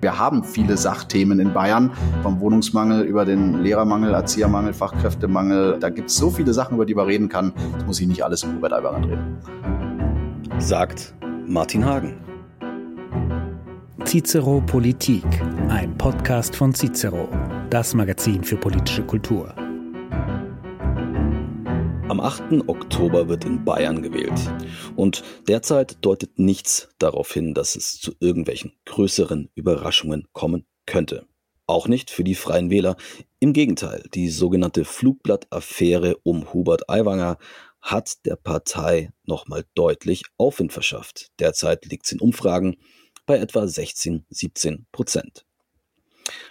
[0.00, 1.90] Wir haben viele Sachthemen in Bayern,
[2.22, 5.78] vom Wohnungsmangel über den Lehrermangel, Erziehermangel, Fachkräftemangel.
[5.80, 7.52] Da gibt es so viele Sachen, über die man reden kann.
[7.74, 9.38] Das muss ich nicht alles im Hubert Aiwanger drehen.
[10.58, 11.14] Sagt
[11.46, 12.18] Martin Hagen.
[14.04, 15.24] Cicero Politik,
[15.68, 17.28] ein Podcast von Cicero,
[17.70, 19.52] das Magazin für politische Kultur.
[22.08, 22.68] Am 8.
[22.68, 24.38] Oktober wird in Bayern gewählt.
[24.94, 31.26] Und derzeit deutet nichts darauf hin, dass es zu irgendwelchen größeren Überraschungen kommen könnte.
[31.66, 32.96] Auch nicht für die Freien Wähler.
[33.40, 37.38] Im Gegenteil, die sogenannte Flugblatt-Affäre um Hubert Aiwanger
[37.80, 41.32] hat der Partei nochmal deutlich Aufwind verschafft.
[41.40, 42.76] Derzeit liegt es in Umfragen
[43.26, 45.44] bei etwa 16, 17 Prozent.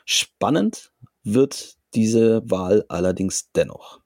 [0.04, 0.92] Spannend
[1.24, 4.05] wird diese Wahl allerdings dennoch.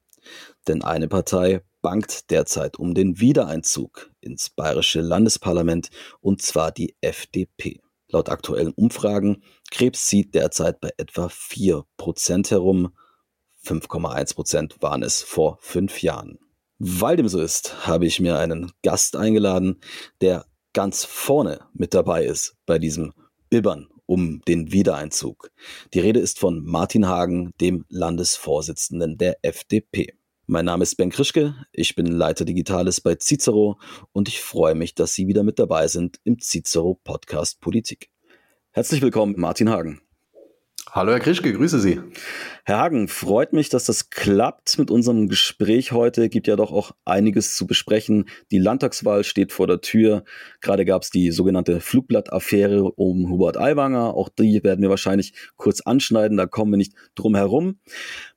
[0.69, 5.89] Denn eine Partei bangt derzeit um den Wiedereinzug ins bayerische Landesparlament,
[6.21, 7.81] und zwar die FDP.
[8.07, 9.41] Laut aktuellen Umfragen
[9.71, 12.93] Krebs sieht derzeit bei etwa 4% herum.
[13.65, 16.37] 5,1% waren es vor fünf Jahren.
[16.77, 19.81] Weil dem so ist, habe ich mir einen Gast eingeladen,
[20.21, 23.11] der ganz vorne mit dabei ist bei diesem
[23.49, 25.51] Bibbern um den Wiedereinzug.
[25.95, 30.18] Die Rede ist von Martin Hagen, dem Landesvorsitzenden der FDP.
[30.51, 33.77] Mein Name ist Ben Krischke, ich bin Leiter Digitales bei Cicero
[34.13, 38.09] und ich freue mich, dass Sie wieder mit dabei sind im Cicero Podcast Politik.
[38.71, 40.01] Herzlich willkommen, Martin Hagen.
[40.91, 42.01] Hallo Herr Krischke, grüße Sie.
[42.65, 46.29] Herr Hagen, freut mich, dass das klappt mit unserem Gespräch heute.
[46.29, 48.27] Gibt ja doch auch einiges zu besprechen.
[48.49, 50.23] Die Landtagswahl steht vor der Tür.
[50.61, 54.15] Gerade gab es die sogenannte Flugblattaffäre um Hubert Aiwanger.
[54.15, 56.37] Auch die werden wir wahrscheinlich kurz anschneiden.
[56.37, 57.79] Da kommen wir nicht drum herum.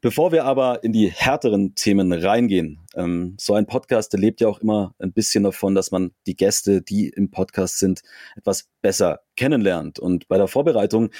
[0.03, 4.49] Bevor wir aber in die härteren Themen reingehen, ähm, so ein Podcast, der lebt ja
[4.49, 8.03] auch immer ein bisschen davon, dass man die Gäste, die im Podcast sind,
[8.37, 9.99] etwas besser kennenlernt.
[9.99, 11.11] Und bei der Vorbereitung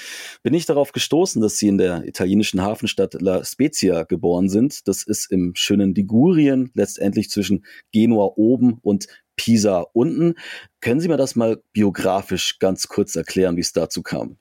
[0.43, 4.87] bin ich darauf gestoßen, dass sie in der italienischen Hafenstadt La Spezia geboren sind.
[4.89, 10.35] Das ist im schönen Ligurien, letztendlich zwischen Genua oben und Pisa unten.
[10.81, 14.37] Können Sie mir das mal biografisch ganz kurz erklären, wie es dazu kam?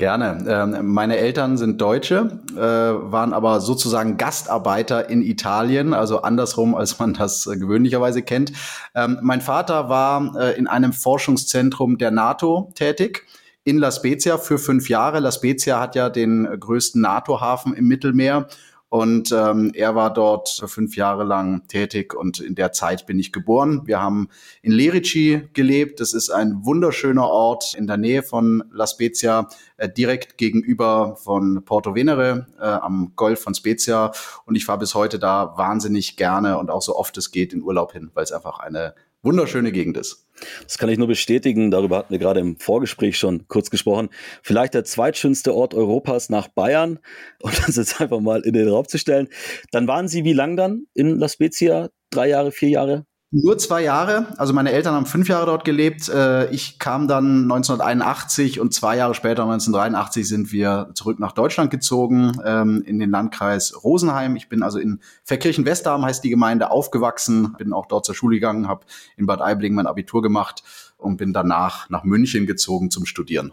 [0.00, 0.44] Gerne.
[0.48, 7.00] Ähm, meine Eltern sind Deutsche, äh, waren aber sozusagen Gastarbeiter in Italien, also andersrum, als
[7.00, 8.52] man das äh, gewöhnlicherweise kennt.
[8.94, 13.26] Ähm, mein Vater war äh, in einem Forschungszentrum der NATO tätig
[13.64, 15.18] in La Spezia für fünf Jahre.
[15.18, 18.46] La Spezia hat ja den größten NATO-Hafen im Mittelmeer
[18.90, 23.32] und ähm, er war dort fünf Jahre lang tätig und in der Zeit bin ich
[23.32, 23.82] geboren.
[23.84, 24.28] Wir haben
[24.62, 26.00] in Lerici gelebt.
[26.00, 31.64] Das ist ein wunderschöner Ort in der Nähe von La Spezia, äh, direkt gegenüber von
[31.66, 34.10] Porto Venere äh, am Golf von Spezia.
[34.46, 37.62] Und ich fahre bis heute da wahnsinnig gerne und auch so oft es geht in
[37.62, 40.26] Urlaub hin, weil es einfach eine wunderschöne Gegend ist.
[40.62, 41.70] Das kann ich nur bestätigen.
[41.70, 44.08] Darüber hatten wir gerade im Vorgespräch schon kurz gesprochen.
[44.42, 46.98] Vielleicht der zweitschönste Ort Europas nach Bayern,
[47.42, 49.28] um das jetzt einfach mal in den Raum zu stellen.
[49.72, 51.90] Dann waren Sie wie lang dann in La Spezia?
[52.10, 53.07] Drei Jahre, vier Jahre?
[53.30, 54.28] Nur zwei Jahre.
[54.38, 56.08] Also meine Eltern haben fünf Jahre dort gelebt.
[56.08, 61.70] Äh, ich kam dann 1981 und zwei Jahre später, 1983, sind wir zurück nach Deutschland
[61.70, 64.34] gezogen, ähm, in den Landkreis Rosenheim.
[64.36, 68.66] Ich bin also in Verkirchen-Westerham, heißt die Gemeinde, aufgewachsen, bin auch dort zur Schule gegangen,
[68.66, 68.86] habe
[69.18, 70.62] in Bad Aibling mein Abitur gemacht
[70.96, 73.52] und bin danach nach München gezogen zum Studieren.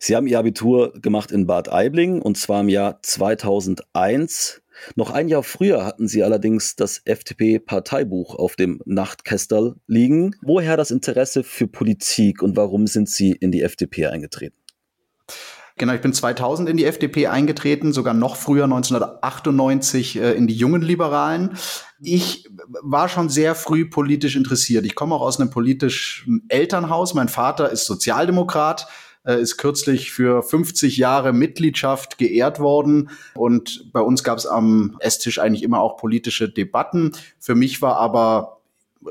[0.00, 4.62] Sie haben Ihr Abitur gemacht in Bad Aibling und zwar im Jahr 2001.
[4.96, 10.36] Noch ein Jahr früher hatten sie allerdings das FDP-Parteibuch auf dem Nachtkästel liegen.
[10.42, 14.56] Woher das Interesse für Politik und warum sind Sie in die FDP eingetreten?
[15.78, 20.54] Genau, ich bin 2000 in die FDP eingetreten, sogar noch früher 1998 äh, in die
[20.54, 21.56] Jungen Liberalen.
[22.00, 22.48] Ich
[22.82, 24.84] war schon sehr früh politisch interessiert.
[24.84, 27.14] Ich komme auch aus einem politischen Elternhaus.
[27.14, 28.88] Mein Vater ist Sozialdemokrat
[29.28, 33.10] äh, ist kürzlich für 50 Jahre Mitgliedschaft geehrt worden.
[33.34, 37.12] Und bei uns gab es am Esstisch eigentlich immer auch politische Debatten.
[37.38, 38.58] Für mich war aber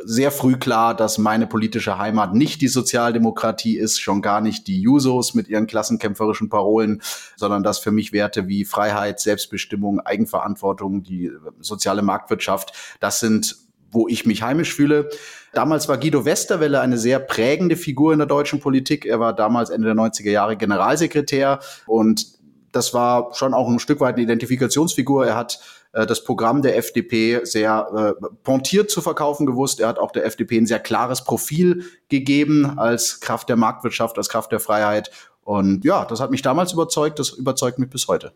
[0.03, 4.81] sehr früh klar, dass meine politische Heimat nicht die Sozialdemokratie ist, schon gar nicht die
[4.81, 7.01] Jusos mit ihren klassenkämpferischen Parolen,
[7.35, 14.07] sondern dass für mich Werte wie Freiheit, Selbstbestimmung, Eigenverantwortung, die soziale Marktwirtschaft, das sind wo
[14.07, 15.09] ich mich heimisch fühle.
[15.53, 19.05] Damals war Guido Westerwelle eine sehr prägende Figur in der deutschen Politik.
[19.05, 22.37] Er war damals Ende der 90er Jahre Generalsekretär und
[22.71, 25.25] das war schon auch ein Stück weit eine Identifikationsfigur.
[25.25, 25.59] Er hat
[25.93, 29.79] äh, das Programm der FDP sehr äh, pontiert zu verkaufen gewusst.
[29.79, 34.29] Er hat auch der FDP ein sehr klares Profil gegeben als Kraft der Marktwirtschaft, als
[34.29, 35.11] Kraft der Freiheit.
[35.41, 38.33] Und ja, das hat mich damals überzeugt, das überzeugt mich bis heute.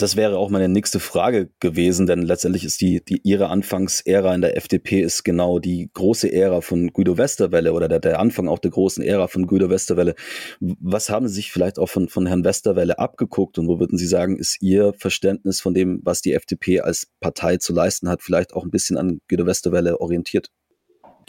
[0.00, 4.40] Das wäre auch meine nächste Frage gewesen, denn letztendlich ist die, die ihre Anfangsära in
[4.40, 8.60] der FDP ist genau die große Ära von Guido Westerwelle oder der, der Anfang auch
[8.60, 10.14] der großen Ära von Guido Westerwelle.
[10.58, 14.06] Was haben Sie sich vielleicht auch von, von Herrn Westerwelle abgeguckt und wo würden Sie
[14.06, 18.54] sagen, ist Ihr Verständnis von dem, was die FDP als Partei zu leisten hat, vielleicht
[18.54, 20.50] auch ein bisschen an Guido Westerwelle orientiert?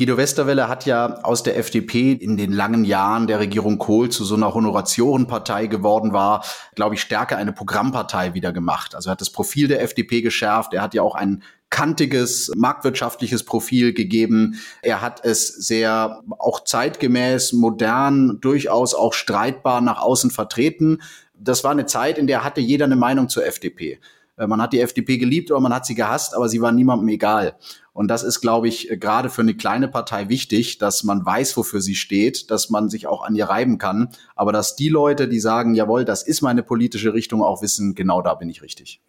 [0.01, 4.25] Guido Westerwelle hat ja aus der FDP in den langen Jahren der Regierung Kohl zu
[4.25, 6.43] so einer Honoratiorenpartei geworden war,
[6.73, 8.95] glaube ich, stärker eine Programmpartei wieder gemacht.
[8.95, 10.73] Also er hat das Profil der FDP geschärft.
[10.73, 14.59] Er hat ja auch ein kantiges marktwirtschaftliches Profil gegeben.
[14.81, 21.03] Er hat es sehr auch zeitgemäß, modern, durchaus auch streitbar nach außen vertreten.
[21.35, 23.99] Das war eine Zeit, in der hatte jeder eine Meinung zur FDP.
[24.41, 27.07] Äh, man hat die FDP geliebt oder man hat sie gehasst, aber sie war niemandem
[27.09, 27.55] egal.
[27.93, 31.81] Und das ist, glaube ich, gerade für eine kleine Partei wichtig, dass man weiß, wofür
[31.81, 34.09] sie steht, dass man sich auch an ihr reiben kann.
[34.35, 38.21] Aber dass die Leute, die sagen, jawohl, das ist meine politische Richtung, auch wissen, genau
[38.21, 39.01] da bin ich richtig.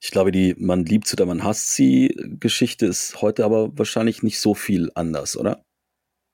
[0.00, 4.40] Ich glaube, die man liebt oder man hasst sie Geschichte ist heute aber wahrscheinlich nicht
[4.40, 5.62] so viel anders, oder?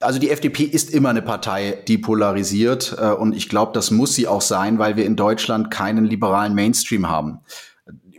[0.00, 2.96] Also die FDP ist immer eine Partei, die polarisiert.
[2.98, 6.54] Äh, und ich glaube, das muss sie auch sein, weil wir in Deutschland keinen liberalen
[6.54, 7.40] Mainstream haben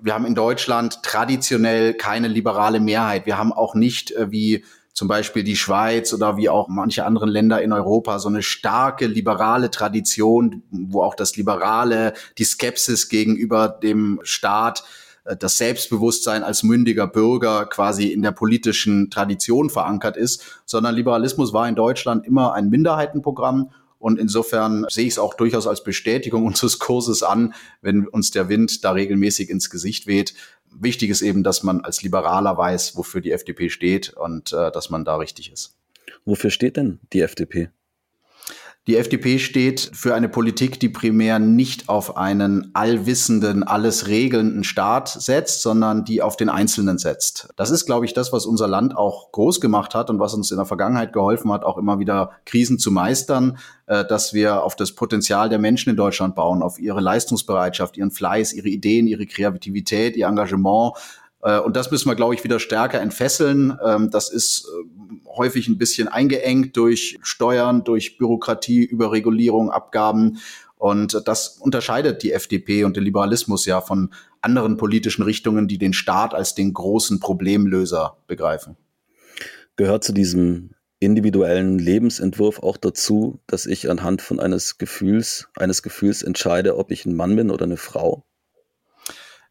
[0.03, 3.25] wir haben in Deutschland traditionell keine liberale Mehrheit.
[3.25, 7.29] Wir haben auch nicht äh, wie zum Beispiel die Schweiz oder wie auch manche anderen
[7.29, 13.69] Länder in Europa so eine starke liberale Tradition, wo auch das Liberale, die Skepsis gegenüber
[13.69, 14.83] dem Staat,
[15.23, 21.53] äh, das Selbstbewusstsein als mündiger Bürger quasi in der politischen Tradition verankert ist, sondern Liberalismus
[21.53, 23.71] war in Deutschland immer ein Minderheitenprogramm
[24.03, 28.50] und insofern sehe ich es auch durchaus als Bestätigung unseres Kurses an, wenn uns der
[28.50, 30.33] Wind da regelmäßig ins Gesicht weht.
[30.69, 34.89] Wichtig ist eben, dass man als Liberaler weiß, wofür die FDP steht und äh, dass
[34.89, 35.77] man da richtig ist.
[36.25, 37.69] Wofür steht denn die FDP?
[38.85, 45.07] Die FDP steht für eine Politik, die primär nicht auf einen allwissenden, alles regelnden Staat
[45.07, 47.47] setzt, sondern die auf den Einzelnen setzt.
[47.56, 50.51] Das ist, glaube ich, das, was unser Land auch groß gemacht hat und was uns
[50.51, 54.75] in der Vergangenheit geholfen hat, auch immer wieder Krisen zu meistern, äh, dass wir auf
[54.75, 59.25] das Potenzial der Menschen in Deutschland bauen, auf ihre Leistungsbereitschaft, ihren Fleiß, ihre Ideen, ihre
[59.25, 60.91] Kreativität, ihr Engagement
[61.59, 63.77] und das müssen wir, glaube ich, wieder stärker entfesseln.
[63.85, 70.39] Ähm, das ist äh, häufig ein bisschen eingeengt durch Steuern, durch Bürokratie, Überregulierung, Abgaben.
[70.77, 75.93] Und das unterscheidet die FDP und den Liberalismus ja von anderen politischen Richtungen, die den
[75.93, 78.75] Staat als den großen Problemlöser begreifen.
[79.75, 86.21] Gehört zu diesem individuellen Lebensentwurf auch dazu, dass ich anhand von eines Gefühls, eines Gefühls
[86.21, 88.25] entscheide, ob ich ein Mann bin oder eine Frau?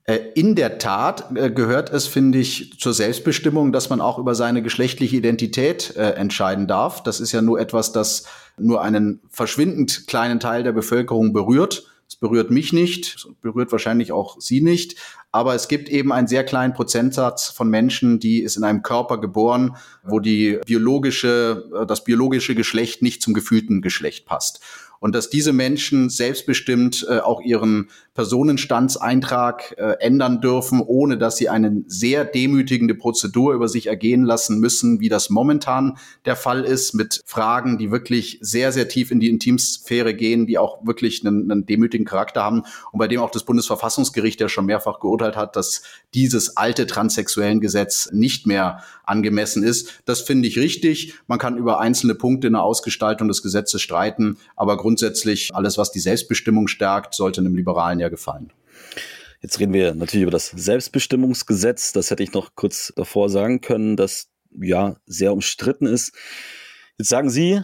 [0.04, 4.34] Äh, in der Tat äh, gehört es, finde ich, zur Selbstbestimmung, dass man auch über
[4.34, 7.02] seine geschlechtliche Identität äh, entscheiden darf.
[7.02, 8.24] Das ist ja nur etwas, das
[8.58, 11.86] nur einen verschwindend kleinen Teil der Bevölkerung berührt.
[12.08, 14.96] Es berührt mich nicht, berührt wahrscheinlich auch Sie nicht.
[15.30, 19.18] Aber es gibt eben einen sehr kleinen Prozentsatz von Menschen, die ist in einem Körper
[19.18, 24.60] geboren, wo die biologische, das biologische Geschlecht nicht zum gefühlten Geschlecht passt
[25.02, 31.48] und dass diese Menschen selbstbestimmt äh, auch ihren Personenstandseintrag äh, ändern dürfen, ohne dass sie
[31.48, 36.94] eine sehr demütigende Prozedur über sich ergehen lassen müssen, wie das momentan der Fall ist,
[36.94, 41.50] mit Fragen, die wirklich sehr, sehr tief in die Intimsphäre gehen, die auch wirklich einen,
[41.50, 42.62] einen demütigen Charakter haben
[42.92, 45.82] und bei dem auch das Bundesverfassungsgericht ja schon mehrfach geurteilt hat, dass
[46.14, 50.02] dieses alte transsexuellen Gesetz nicht mehr angemessen ist.
[50.04, 51.14] Das finde ich richtig.
[51.28, 55.92] Man kann über einzelne Punkte in der Ausgestaltung des Gesetzes streiten, aber grundsätzlich alles, was
[55.92, 58.52] die Selbstbestimmung stärkt, sollte einem Liberalen ja gefallen.
[59.40, 61.92] Jetzt reden wir natürlich über das Selbstbestimmungsgesetz.
[61.92, 66.12] Das hätte ich noch kurz davor sagen können, das ja sehr umstritten ist.
[66.98, 67.60] Jetzt sagen Sie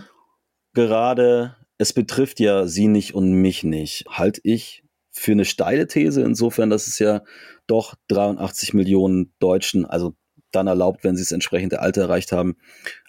[0.74, 4.04] gerade, es betrifft ja Sie nicht und mich nicht.
[4.08, 7.22] Halte ich für eine steile These, insofern, dass es ja
[7.66, 10.14] doch 83 Millionen Deutschen, also
[10.52, 12.56] dann erlaubt, wenn sie das entsprechende Alter erreicht haben,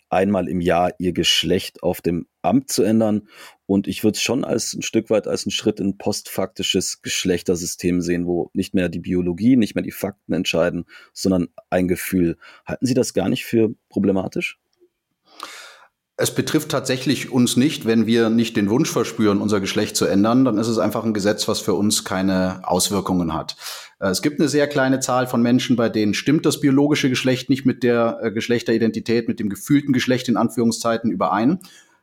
[0.10, 3.28] einmal im Jahr ihr Geschlecht auf dem Amt zu ändern.
[3.66, 8.02] Und ich würde es schon als ein Stück weit als einen Schritt in postfaktisches Geschlechtersystem
[8.02, 12.38] sehen, wo nicht mehr die Biologie, nicht mehr die Fakten entscheiden, sondern ein Gefühl.
[12.66, 14.60] Halten Sie das gar nicht für problematisch?
[16.22, 20.44] Es betrifft tatsächlich uns nicht, wenn wir nicht den Wunsch verspüren, unser Geschlecht zu ändern,
[20.44, 23.56] dann ist es einfach ein Gesetz, was für uns keine Auswirkungen hat.
[24.02, 27.50] Äh, es gibt eine sehr kleine Zahl von Menschen, bei denen stimmt das biologische Geschlecht
[27.50, 31.60] nicht mit der äh, Geschlechteridentität, mit dem gefühlten Geschlecht in Anführungszeiten überein.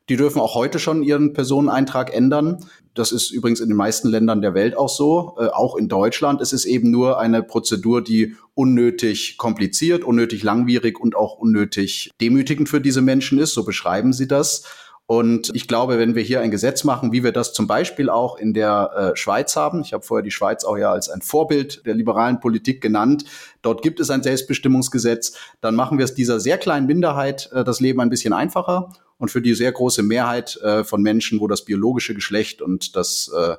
[0.08, 2.64] Die dürfen auch heute schon ihren Personeneintrag ändern.
[2.97, 6.41] Das ist übrigens in den meisten Ländern der Welt auch so, äh, auch in Deutschland.
[6.41, 12.69] Es ist eben nur eine Prozedur, die unnötig kompliziert, unnötig langwierig und auch unnötig demütigend
[12.69, 13.55] für diese Menschen ist.
[13.55, 14.65] So beschreiben sie das.
[15.09, 18.37] Und ich glaube, wenn wir hier ein Gesetz machen, wie wir das zum Beispiel auch
[18.38, 21.87] in der äh, Schweiz haben, ich habe vorher die Schweiz auch ja als ein Vorbild
[21.87, 23.25] der liberalen Politik genannt,
[23.62, 27.79] dort gibt es ein Selbstbestimmungsgesetz, dann machen wir es dieser sehr kleinen Minderheit äh, das
[27.79, 31.64] Leben ein bisschen einfacher und für die sehr große Mehrheit äh, von Menschen, wo das
[31.64, 33.56] biologische Geschlecht und das äh,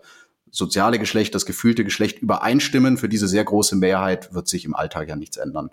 [0.51, 5.09] soziale Geschlecht, das gefühlte Geschlecht übereinstimmen, für diese sehr große Mehrheit wird sich im Alltag
[5.09, 5.69] ja nichts ändern.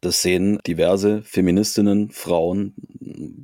[0.00, 2.74] Das sehen diverse Feministinnen, Frauen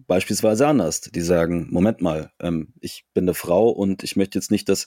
[0.07, 1.01] beispielsweise anders.
[1.01, 4.87] Die sagen, Moment mal, ähm, ich bin eine Frau und ich möchte jetzt nicht, dass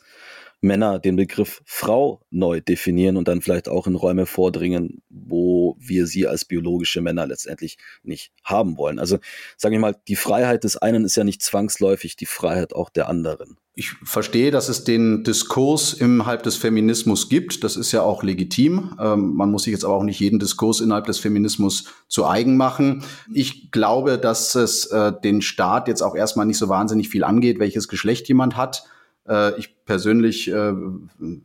[0.65, 6.07] Männer den Begriff Frau neu definieren und dann vielleicht auch in Räume vordringen, wo wir
[6.07, 8.99] sie als biologische Männer letztendlich nicht haben wollen.
[8.99, 9.19] Also
[9.57, 13.07] sage ich mal, die Freiheit des einen ist ja nicht zwangsläufig die Freiheit auch der
[13.07, 13.57] anderen.
[13.77, 17.61] Ich verstehe, dass es den Diskurs innerhalb des Feminismus gibt.
[17.65, 18.95] Das ist ja auch legitim.
[19.01, 22.55] Ähm, man muss sich jetzt aber auch nicht jeden Diskurs innerhalb des Feminismus zu eigen
[22.55, 23.03] machen.
[23.33, 27.59] Ich glaube, dass es äh, den Staat jetzt auch erstmal nicht so wahnsinnig viel angeht,
[27.59, 28.85] welches Geschlecht jemand hat.
[29.27, 30.73] Äh, ich persönlich äh,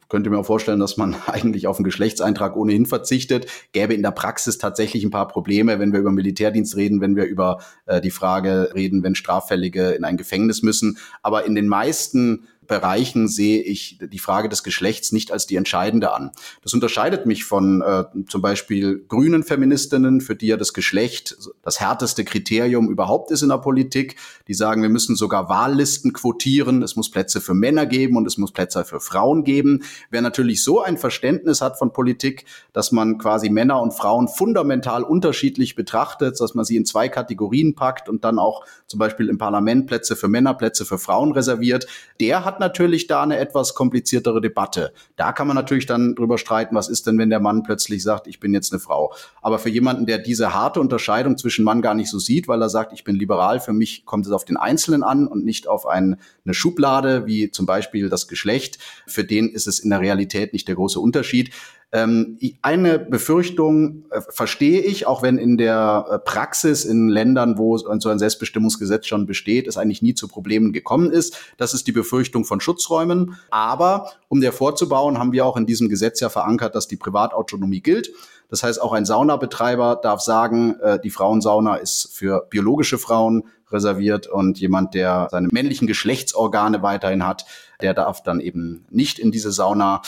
[0.08, 3.46] könnte mir auch vorstellen, dass man eigentlich auf einen Geschlechtseintrag ohnehin verzichtet.
[3.72, 7.24] Gäbe in der Praxis tatsächlich ein paar Probleme, wenn wir über Militärdienst reden, wenn wir
[7.24, 10.98] über äh, die Frage reden, wenn Straffällige in ein Gefängnis müssen.
[11.22, 16.14] Aber in den meisten Bereichen sehe ich die Frage des Geschlechts nicht als die entscheidende
[16.14, 16.30] an.
[16.62, 21.80] Das unterscheidet mich von äh, zum Beispiel grünen Feministinnen, für die ja das Geschlecht das
[21.80, 24.14] härteste Kriterium überhaupt ist in der Politik.
[24.46, 28.38] Die sagen, wir müssen sogar Wahllisten quotieren, es muss Plätze für Männer geben und es
[28.38, 29.82] muss Plätze für Frauen geben.
[30.10, 35.02] Wer natürlich so ein Verständnis hat von Politik, dass man quasi Männer und Frauen fundamental
[35.02, 39.38] unterschiedlich betrachtet, dass man sie in zwei Kategorien packt und dann auch zum Beispiel im
[39.38, 41.88] Parlament Plätze für Männer, Plätze für Frauen reserviert,
[42.20, 44.92] der hat natürlich da eine etwas kompliziertere Debatte.
[45.16, 48.26] Da kann man natürlich dann drüber streiten, was ist denn, wenn der Mann plötzlich sagt,
[48.26, 49.12] ich bin jetzt eine Frau.
[49.42, 52.68] Aber für jemanden, der diese harte Unterscheidung zwischen Mann gar nicht so sieht, weil er
[52.68, 55.86] sagt, ich bin liberal, für mich kommt es auf den Einzelnen an und nicht auf
[55.86, 60.52] ein, eine Schublade, wie zum Beispiel das Geschlecht, für den ist es in der Realität
[60.52, 61.50] nicht der große Unterschied.
[61.92, 67.76] Ähm, eine Befürchtung äh, verstehe ich, auch wenn in der äh, Praxis in Ländern, wo
[67.78, 71.36] so ein Selbstbestimmungsgesetz schon besteht, es eigentlich nie zu Problemen gekommen ist.
[71.56, 73.36] Das ist die Befürchtung von Schutzräumen.
[73.50, 77.80] Aber um der vorzubauen, haben wir auch in diesem Gesetz ja verankert, dass die Privatautonomie
[77.80, 78.12] gilt.
[78.50, 84.26] Das heißt, auch ein Saunabetreiber darf sagen, äh, die Frauensauna ist für biologische Frauen reserviert
[84.28, 87.46] und jemand, der seine männlichen Geschlechtsorgane weiterhin hat,
[87.80, 90.02] der darf dann eben nicht in diese Sauna.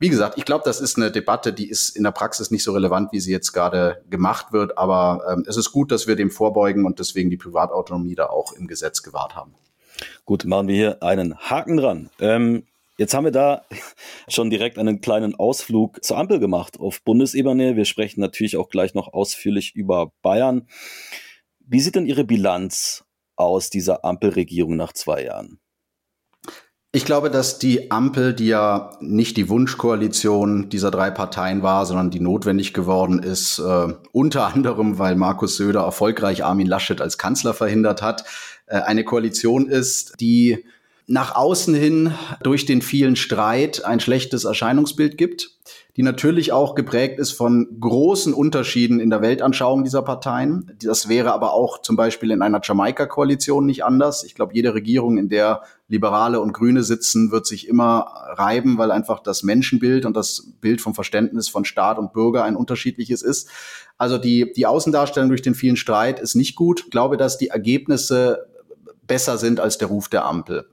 [0.00, 2.72] Wie gesagt, ich glaube, das ist eine Debatte, die ist in der Praxis nicht so
[2.72, 4.78] relevant, wie sie jetzt gerade gemacht wird.
[4.78, 8.54] Aber ähm, es ist gut, dass wir dem vorbeugen und deswegen die Privatautonomie da auch
[8.54, 9.54] im Gesetz gewahrt haben.
[10.24, 12.08] Gut, machen wir hier einen Haken dran.
[12.18, 12.66] Ähm,
[12.96, 13.66] jetzt haben wir da
[14.28, 17.76] schon direkt einen kleinen Ausflug zur Ampel gemacht auf Bundesebene.
[17.76, 20.66] Wir sprechen natürlich auch gleich noch ausführlich über Bayern.
[21.58, 23.04] Wie sieht denn Ihre Bilanz
[23.36, 25.60] aus dieser Ampelregierung nach zwei Jahren?
[26.92, 32.10] Ich glaube, dass die Ampel, die ja nicht die Wunschkoalition dieser drei Parteien war, sondern
[32.10, 37.54] die notwendig geworden ist, äh, unter anderem, weil Markus Söder erfolgreich Armin Laschet als Kanzler
[37.54, 38.24] verhindert hat,
[38.66, 40.64] äh, eine Koalition ist, die
[41.06, 45.50] nach außen hin durch den vielen Streit ein schlechtes Erscheinungsbild gibt
[45.96, 50.76] die natürlich auch geprägt ist von großen Unterschieden in der Weltanschauung dieser Parteien.
[50.82, 54.24] Das wäre aber auch zum Beispiel in einer Jamaika-Koalition nicht anders.
[54.24, 58.92] Ich glaube, jede Regierung, in der Liberale und Grüne sitzen, wird sich immer reiben, weil
[58.92, 63.48] einfach das Menschenbild und das Bild vom Verständnis von Staat und Bürger ein unterschiedliches ist.
[63.98, 66.84] Also die, die Außendarstellung durch den vielen Streit ist nicht gut.
[66.84, 68.46] Ich glaube, dass die Ergebnisse
[69.06, 70.68] besser sind als der Ruf der Ampel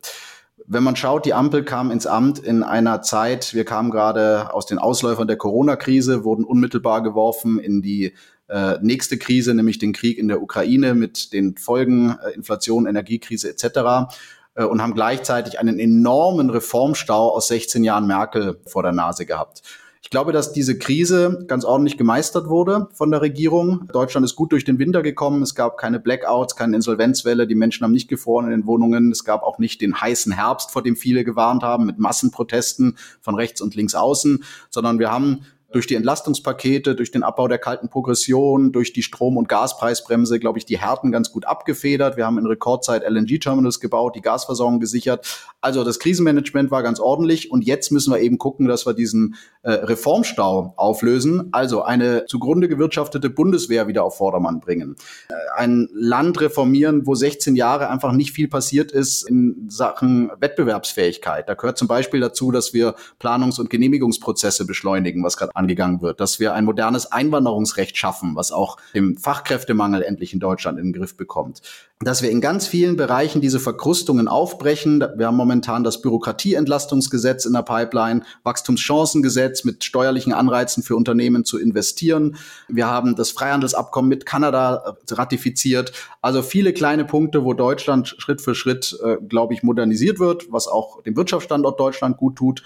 [0.67, 4.65] wenn man schaut, die Ampel kam ins Amt in einer Zeit, wir kamen gerade aus
[4.65, 8.13] den Ausläufern der Corona-Krise, wurden unmittelbar geworfen in die
[8.49, 13.49] äh, nächste Krise, nämlich den Krieg in der Ukraine mit den Folgen äh, Inflation, Energiekrise
[13.49, 14.11] etc.
[14.55, 19.61] Äh, und haben gleichzeitig einen enormen Reformstau aus 16 Jahren Merkel vor der Nase gehabt.
[20.07, 23.89] Ich glaube, dass diese Krise ganz ordentlich gemeistert wurde von der Regierung.
[23.91, 25.41] Deutschland ist gut durch den Winter gekommen.
[25.41, 27.45] Es gab keine Blackouts, keine Insolvenzwelle.
[27.45, 29.11] Die Menschen haben nicht gefroren in den Wohnungen.
[29.11, 33.35] Es gab auch nicht den heißen Herbst, vor dem viele gewarnt haben, mit Massenprotesten von
[33.35, 37.89] rechts und links außen, sondern wir haben durch die Entlastungspakete, durch den Abbau der kalten
[37.89, 42.15] Progression, durch die Strom- und Gaspreisbremse, glaube ich, die Härten ganz gut abgefedert.
[42.15, 45.27] Wir haben in Rekordzeit LNG-Terminals gebaut, die Gasversorgung gesichert.
[45.59, 49.35] Also das Krisenmanagement war ganz ordentlich und jetzt müssen wir eben gucken, dass wir diesen
[49.63, 54.95] äh, Reformstau auflösen, also eine zugrunde gewirtschaftete Bundeswehr wieder auf Vordermann bringen.
[55.29, 61.49] Äh, ein Land reformieren, wo 16 Jahre einfach nicht viel passiert ist in Sachen Wettbewerbsfähigkeit.
[61.49, 66.19] Da gehört zum Beispiel dazu, dass wir Planungs- und Genehmigungsprozesse beschleunigen, was gerade angegangen wird,
[66.19, 70.93] dass wir ein modernes Einwanderungsrecht schaffen, was auch den Fachkräftemangel endlich in Deutschland in den
[70.93, 71.61] Griff bekommt,
[71.99, 75.03] dass wir in ganz vielen Bereichen diese Verkrustungen aufbrechen.
[75.15, 81.57] Wir haben momentan das Bürokratieentlastungsgesetz in der Pipeline, Wachstumschancengesetz mit steuerlichen Anreizen für Unternehmen zu
[81.57, 82.37] investieren.
[82.67, 85.91] Wir haben das Freihandelsabkommen mit Kanada ratifiziert.
[86.21, 90.67] Also viele kleine Punkte, wo Deutschland Schritt für Schritt, äh, glaube ich, modernisiert wird, was
[90.67, 92.63] auch dem Wirtschaftsstandort Deutschland gut tut.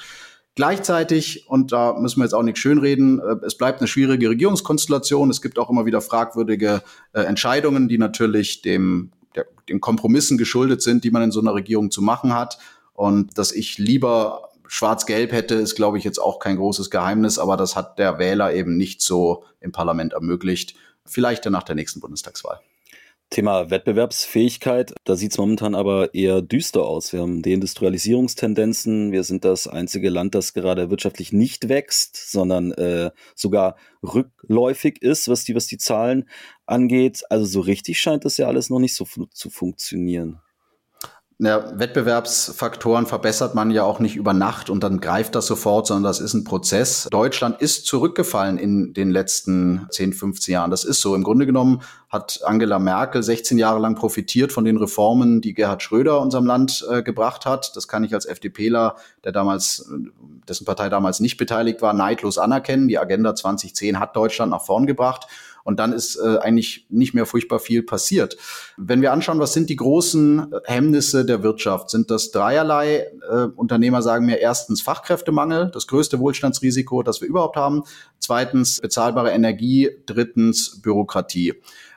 [0.55, 5.29] Gleichzeitig, und da müssen wir jetzt auch nicht schönreden, äh, es bleibt eine schwierige Regierungskonstellation.
[5.29, 6.81] Es gibt auch immer wieder fragwürdige
[7.13, 11.53] äh, Entscheidungen, die natürlich dem, der, den Kompromissen geschuldet sind, die man in so einer
[11.53, 12.57] Regierung zu machen hat.
[12.93, 17.57] Und dass ich lieber schwarz-gelb hätte, ist, glaube ich, jetzt auch kein großes Geheimnis, aber
[17.57, 20.75] das hat der Wähler eben nicht so im Parlament ermöglicht.
[21.05, 22.59] Vielleicht ja nach der nächsten Bundestagswahl.
[23.31, 27.13] Thema Wettbewerbsfähigkeit, da sieht es momentan aber eher düster aus.
[27.13, 29.13] Wir haben Deindustrialisierungstendenzen.
[29.13, 35.29] Wir sind das einzige Land, das gerade wirtschaftlich nicht wächst, sondern äh, sogar rückläufig ist,
[35.29, 36.27] was die, was die Zahlen
[36.65, 37.23] angeht.
[37.29, 40.41] Also so richtig scheint das ja alles noch nicht so zu funktionieren
[41.43, 46.03] ja, Wettbewerbsfaktoren verbessert man ja auch nicht über Nacht und dann greift das sofort, sondern
[46.03, 47.07] das ist ein Prozess.
[47.09, 50.69] Deutschland ist zurückgefallen in den letzten 10, 15 Jahren.
[50.69, 51.15] Das ist so.
[51.15, 55.81] Im Grunde genommen hat Angela Merkel 16 Jahre lang profitiert von den Reformen, die Gerhard
[55.81, 57.75] Schröder unserem Land äh, gebracht hat.
[57.75, 59.89] Das kann ich als FDPler, der damals,
[60.47, 62.87] dessen Partei damals nicht beteiligt war, neidlos anerkennen.
[62.87, 65.25] Die Agenda 2010 hat Deutschland nach vorn gebracht.
[65.63, 68.37] Und dann ist äh, eigentlich nicht mehr furchtbar viel passiert.
[68.77, 73.07] Wenn wir anschauen, was sind die großen Hemmnisse der Wirtschaft, sind das dreierlei.
[73.29, 77.83] Äh, Unternehmer sagen mir erstens Fachkräftemangel, das größte Wohlstandsrisiko, das wir überhaupt haben.
[78.19, 79.89] Zweitens bezahlbare Energie.
[80.05, 81.53] Drittens Bürokratie.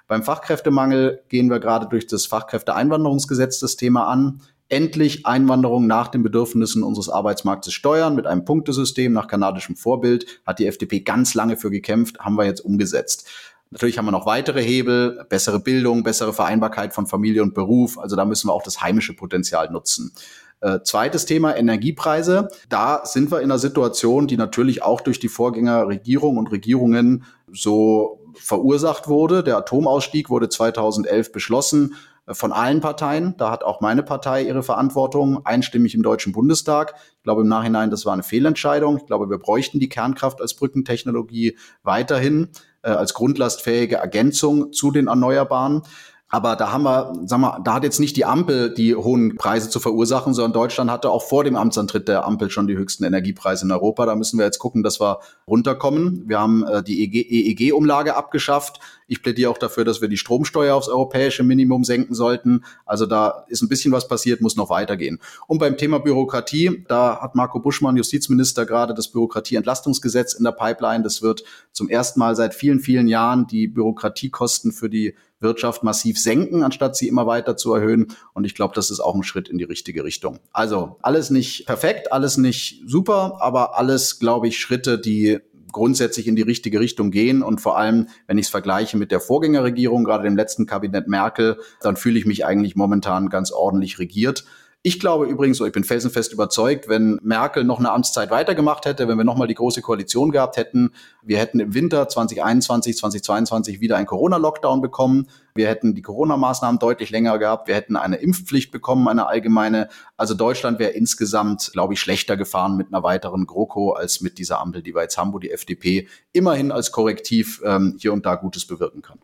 [0.07, 6.23] Beim Fachkräftemangel gehen wir gerade durch das Fachkräfteeinwanderungsgesetz das Thema an endlich Einwanderung nach den
[6.23, 10.41] Bedürfnissen unseres Arbeitsmarktes steuern mit einem Punktesystem nach kanadischem Vorbild.
[10.47, 13.29] Hat die FDP ganz lange für gekämpft, haben wir jetzt umgesetzt.
[13.75, 17.99] Natürlich haben wir noch weitere Hebel, bessere Bildung, bessere Vereinbarkeit von Familie und Beruf.
[17.99, 20.13] Also da müssen wir auch das heimische Potenzial nutzen.
[20.61, 22.51] Äh, zweites Thema, Energiepreise.
[22.69, 28.21] Da sind wir in einer Situation, die natürlich auch durch die Vorgängerregierung und Regierungen so
[28.35, 29.43] verursacht wurde.
[29.43, 33.35] Der Atomausstieg wurde 2011 beschlossen äh, von allen Parteien.
[33.39, 36.95] Da hat auch meine Partei ihre Verantwortung, einstimmig im Deutschen Bundestag.
[37.17, 38.99] Ich glaube im Nachhinein, das war eine Fehlentscheidung.
[38.99, 42.51] Ich glaube, wir bräuchten die Kernkraft als Brückentechnologie weiterhin
[42.89, 45.83] als grundlastfähige Ergänzung zu den Erneuerbaren.
[46.29, 49.71] Aber da haben wir, sag mal, da hat jetzt nicht die Ampel die hohen Preise
[49.71, 53.67] zu verursachen, sondern Deutschland hatte auch vor dem Amtsantritt der Ampel schon die höchsten Energiepreise
[53.67, 54.05] in Europa.
[54.07, 56.25] Da müssen wir jetzt gucken, dass wir runterkommen.
[56.27, 58.81] Wir haben äh, die EEG-Umlage e abgeschafft.
[59.07, 62.65] Ich plädiere auch dafür, dass wir die Stromsteuer aufs europäische Minimum senken sollten.
[62.87, 65.21] Also da ist ein bisschen was passiert, muss noch weitergehen.
[65.47, 71.05] Und beim Thema Bürokratie, da hat Marco Buschmann, Justizminister, gerade das Bürokratieentlastungsgesetz in der Pipeline.
[71.05, 76.19] Das wird zum ersten Mal seit vielen, vielen Jahren die Bürokratiekosten für die Wirtschaft massiv
[76.19, 78.09] senken, anstatt sie immer weiter zu erhöhen.
[78.33, 80.41] Und ich glaube, das ist auch ein Schritt in die richtige Richtung.
[80.53, 85.39] Also alles nicht perfekt, alles nicht super, aber alles, glaube ich, Schritte, die
[85.75, 87.43] grundsätzlich in die richtige Richtung gehen.
[87.43, 91.59] Und vor allem, wenn ich es vergleiche mit der Vorgängerregierung, gerade dem letzten Kabinett Merkel,
[91.83, 94.45] dann fühle ich mich eigentlich momentan ganz ordentlich regiert.
[94.87, 99.17] Ich glaube übrigens, ich bin felsenfest überzeugt, wenn Merkel noch eine Amtszeit weitergemacht hätte, wenn
[99.17, 100.93] wir nochmal die große Koalition gehabt hätten,
[101.23, 105.31] wir hätten im Winter 2021, 2022 wieder einen Corona-Lockdown bekommen.
[105.55, 107.67] Wir hätten die Corona-Maßnahmen deutlich länger gehabt.
[107.67, 109.89] Wir hätten eine Impfpflicht bekommen, eine allgemeine.
[110.19, 114.61] Also Deutschland wäre insgesamt, glaube ich, schlechter gefahren mit einer weiteren GroKo als mit dieser
[114.61, 118.35] Ampel, die wir jetzt haben, wo die FDP immerhin als Korrektiv ähm, hier und da
[118.35, 119.19] Gutes bewirken kann.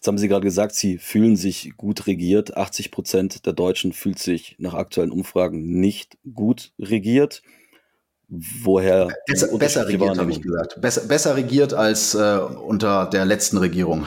[0.00, 2.56] Jetzt haben Sie gerade gesagt, Sie fühlen sich gut regiert.
[2.56, 7.42] 80 Prozent der Deutschen fühlt sich nach aktuellen Umfragen nicht gut regiert.
[8.26, 9.08] Woher?
[9.26, 10.80] Besser, besser regiert, habe ich gesagt.
[10.80, 14.06] Besser, besser regiert als äh, unter der letzten Regierung.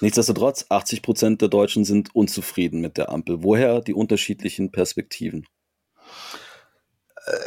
[0.00, 3.42] Nichtsdestotrotz, 80 Prozent der Deutschen sind unzufrieden mit der Ampel.
[3.42, 5.44] Woher die unterschiedlichen Perspektiven?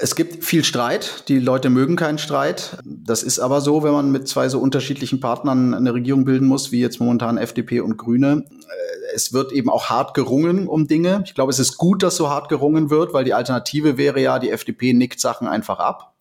[0.02, 1.28] Es gibt viel Streit.
[1.28, 2.78] Die Leute mögen keinen Streit.
[2.86, 6.72] Das ist aber so, wenn man mit zwei so unterschiedlichen Partnern eine Regierung bilden muss,
[6.72, 8.46] wie jetzt momentan FDP und Grüne.
[8.50, 11.24] Äh, es wird eben auch hart gerungen um Dinge.
[11.26, 14.40] Ich glaube, es ist gut, dass so hart gerungen wird, weil die Alternative wäre ja,
[14.40, 16.14] die FDP nickt Sachen einfach ab.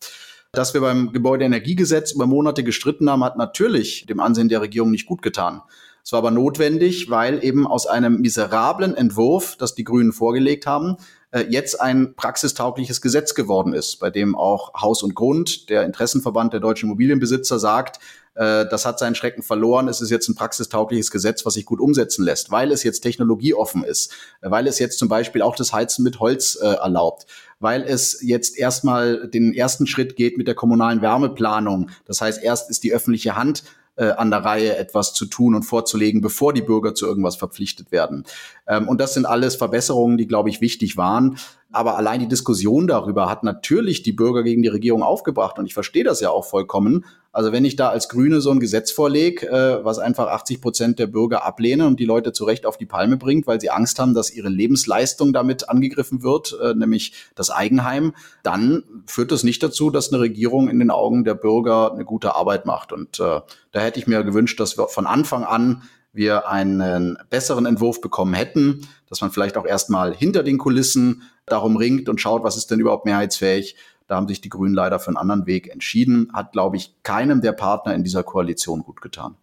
[0.53, 5.07] Dass wir beim Gebäudeenergiegesetz über Monate gestritten haben, hat natürlich dem Ansehen der Regierung nicht
[5.07, 5.62] gut getan.
[6.03, 10.96] Es war aber notwendig, weil eben aus einem miserablen Entwurf, das die Grünen vorgelegt haben,
[11.32, 16.52] äh, jetzt ein praxistaugliches Gesetz geworden ist, bei dem auch Haus und Grund, der Interessenverband
[16.52, 18.00] der deutschen Immobilienbesitzer, sagt,
[18.34, 19.88] äh, das hat seinen Schrecken verloren.
[19.88, 23.84] Es ist jetzt ein praxistaugliches Gesetz, was sich gut umsetzen lässt, weil es jetzt technologieoffen
[23.84, 27.26] ist, weil es jetzt zum Beispiel auch das Heizen mit Holz äh, erlaubt.
[27.62, 31.90] weil es jetzt erstmal den ersten Schritt geht mit der kommunalen Wärmeplanung.
[32.06, 33.64] Das heißt, erst ist die öffentliche Hand
[33.96, 37.92] äh, an der Reihe, etwas zu tun und vorzulegen, bevor die Bürger zu irgendwas verpflichtet
[37.92, 38.24] werden.
[38.70, 41.37] Ähm, und das sind alles Verbesserungen, die, glaube ich, wichtig waren.
[41.72, 45.59] Aber allein die Diskussion darüber hat natürlich die Bürger gegen die Regierung aufgebracht.
[45.59, 47.04] Und ich verstehe das ja auch vollkommen.
[47.33, 50.98] Also wenn ich da als Grüne so ein Gesetz vorlege, äh, was einfach 80 Prozent
[50.98, 53.98] der Bürger ablehnen und die Leute zu Recht auf die Palme bringt, weil sie Angst
[53.98, 59.62] haben, dass ihre Lebensleistung damit angegriffen wird, äh, nämlich das Eigenheim, dann führt das nicht
[59.62, 62.92] dazu, dass eine Regierung in den Augen der Bürger eine gute Arbeit macht.
[62.92, 63.40] Und äh,
[63.72, 68.35] da hätte ich mir gewünscht, dass wir von Anfang an wir einen besseren Entwurf bekommen
[68.35, 72.70] hätten, dass man vielleicht auch erstmal hinter den Kulissen darum ringt und schaut, was ist
[72.70, 73.77] denn überhaupt mehrheitsfähig.
[74.07, 76.31] Da haben sich die Grünen leider für einen anderen Weg entschieden.
[76.33, 79.37] Hat, glaube ich, keinem der Partner in dieser Koalition gut getan.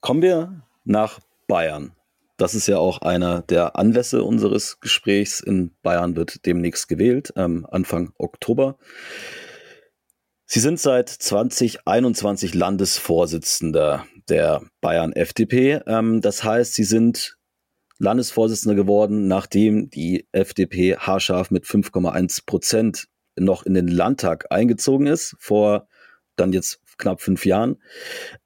[0.00, 1.92] Kommen wir nach Bayern.
[2.36, 5.40] Das ist ja auch einer der Anlässe unseres Gesprächs.
[5.40, 8.76] In Bayern wird demnächst gewählt, ähm, Anfang Oktober.
[10.46, 15.80] Sie sind seit 2021 Landesvorsitzender der Bayern FDP.
[15.86, 17.36] Ähm, das heißt, Sie sind
[17.98, 25.36] Landesvorsitzender geworden, nachdem die FDP haarscharf mit 5,1 Prozent noch in den Landtag eingezogen ist,
[25.38, 25.86] vor
[26.36, 27.76] dann jetzt knapp fünf Jahren.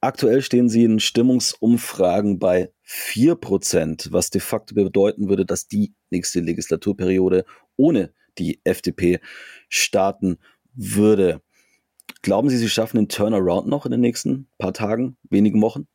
[0.01, 5.95] Aktuell stehen sie in Stimmungsumfragen bei 4 Prozent, was de facto bedeuten würde, dass die
[6.11, 7.45] nächste Legislaturperiode
[7.77, 9.21] ohne die FDP
[9.69, 10.39] starten
[10.75, 11.41] würde.
[12.23, 15.87] Glauben Sie, Sie schaffen den Turnaround noch in den nächsten paar Tagen, wenigen Wochen?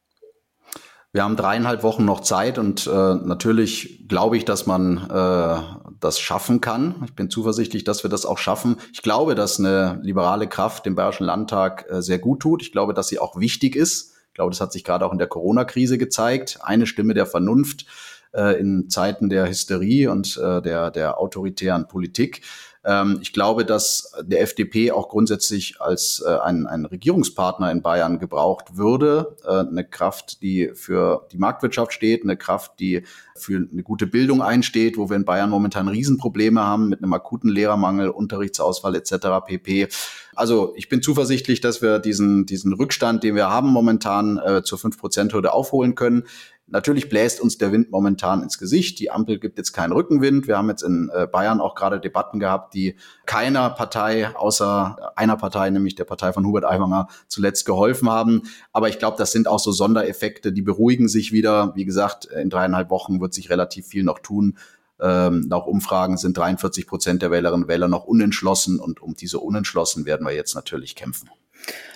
[1.12, 5.62] Wir haben dreieinhalb Wochen noch Zeit und äh, natürlich glaube ich, dass man äh,
[6.00, 7.02] das schaffen kann.
[7.06, 8.78] Ich bin zuversichtlich, dass wir das auch schaffen.
[8.93, 12.62] Ich glaube, dass eine liberale Kraft dem Bayerischen Landtag äh, sehr gut tut.
[12.62, 14.13] Ich glaube, dass sie auch wichtig ist.
[14.28, 16.60] Ich glaube, das hat sich gerade auch in der Corona-Krise gezeigt.
[16.62, 17.88] Eine Stimme der Vernunft
[18.32, 22.41] äh, in Zeiten der Hysterie und äh, der, der autoritären Politik.
[22.85, 28.19] Ähm, ich glaube, dass der FDP auch grundsätzlich als äh, ein, ein Regierungspartner in Bayern
[28.19, 29.35] gebraucht würde.
[29.45, 33.03] Äh, eine Kraft, die für die Marktwirtschaft steht, eine Kraft, die
[33.35, 37.49] für eine gute Bildung einsteht, wo wir in Bayern momentan Riesenprobleme haben mit einem akuten
[37.49, 39.27] Lehrermangel, Unterrichtsausfall etc.
[39.45, 39.87] pp.
[40.35, 44.79] Also ich bin zuversichtlich, dass wir diesen, diesen Rückstand, den wir haben momentan äh, zur
[44.79, 46.23] 5%-Hürde aufholen können.
[46.71, 48.99] Natürlich bläst uns der Wind momentan ins Gesicht.
[48.99, 50.47] Die Ampel gibt jetzt keinen Rückenwind.
[50.47, 55.36] Wir haben jetzt in äh, Bayern auch gerade Debatten gehabt, die keiner Partei außer einer
[55.36, 58.43] Partei, nämlich der Partei von Hubert Aiwanger, zuletzt geholfen haben.
[58.71, 61.73] Aber ich glaube, das sind auch so Sondereffekte, die beruhigen sich wieder.
[61.75, 64.58] Wie gesagt, in dreieinhalb Wochen wird sich relativ viel noch tun.
[65.01, 69.39] Ähm, nach Umfragen sind 43 Prozent der Wählerinnen und Wähler noch unentschlossen und um diese
[69.39, 71.29] Unentschlossen werden wir jetzt natürlich kämpfen.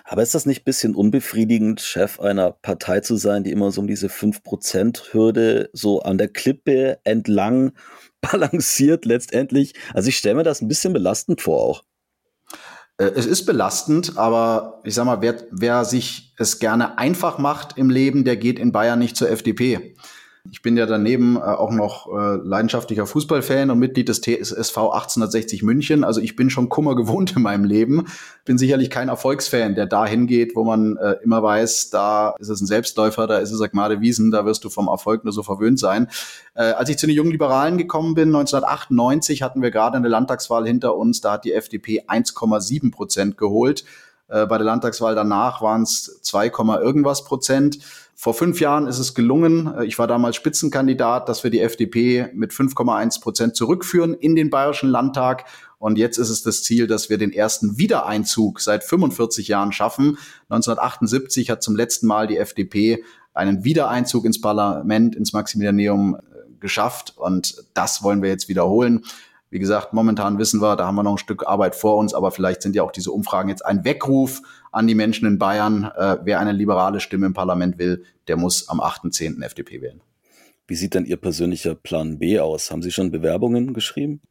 [0.03, 3.81] Aber ist das nicht ein bisschen unbefriedigend, Chef einer Partei zu sein, die immer so
[3.81, 7.71] um diese 5%-Hürde so an der Klippe entlang
[8.21, 9.73] balanciert letztendlich?
[9.93, 11.83] Also ich stelle mir das ein bisschen belastend vor auch.
[12.97, 17.77] Äh, es ist belastend, aber ich sag mal, wer, wer sich es gerne einfach macht
[17.77, 19.95] im Leben, der geht in Bayern nicht zur FDP.
[20.51, 25.63] Ich bin ja daneben äh, auch noch äh, leidenschaftlicher Fußballfan und Mitglied des TSV 1860
[25.63, 26.03] München.
[26.03, 28.07] Also ich bin schon Kummer gewohnt in meinem Leben.
[28.43, 32.59] Bin sicherlich kein Erfolgsfan, der da hingeht, wo man äh, immer weiß, da ist es
[32.59, 35.79] ein Selbstläufer, da ist es Agmade Wiesen, da wirst du vom Erfolg nur so verwöhnt
[35.79, 36.09] sein.
[36.55, 40.95] Als ich zu den jungen Liberalen gekommen bin, 1998, hatten wir gerade eine Landtagswahl hinter
[40.95, 43.85] uns, da hat die FDP 1,7 Prozent geholt.
[44.27, 46.51] Bei der Landtagswahl danach waren es 2,
[46.81, 47.79] irgendwas Prozent.
[48.15, 52.29] Vor fünf Jahren ist es gelungen, äh, ich war damals Spitzenkandidat, dass wir die FDP
[52.33, 55.45] mit 5,1 Prozent zurückführen in den Bayerischen Landtag.
[55.79, 60.17] Und jetzt ist es das Ziel, dass wir den ersten Wiedereinzug seit 45 Jahren schaffen.
[60.49, 66.19] 1978 hat zum letzten Mal die FDP einen Wiedereinzug ins Parlament, ins Maximilianeum äh,
[66.59, 67.15] geschafft.
[67.17, 69.03] Und das wollen wir jetzt wiederholen.
[69.49, 72.31] Wie gesagt, momentan wissen wir, da haben wir noch ein Stück Arbeit vor uns, aber
[72.31, 74.41] vielleicht sind ja auch diese Umfragen jetzt ein Weckruf
[74.73, 75.89] an die Menschen in Bayern.
[75.95, 79.41] Äh, wer eine liberale Stimme im Parlament will, der muss am 8.10.
[79.43, 80.01] FDP wählen.
[80.67, 82.71] Wie sieht denn Ihr persönlicher Plan B aus?
[82.71, 84.21] Haben Sie schon Bewerbungen geschrieben?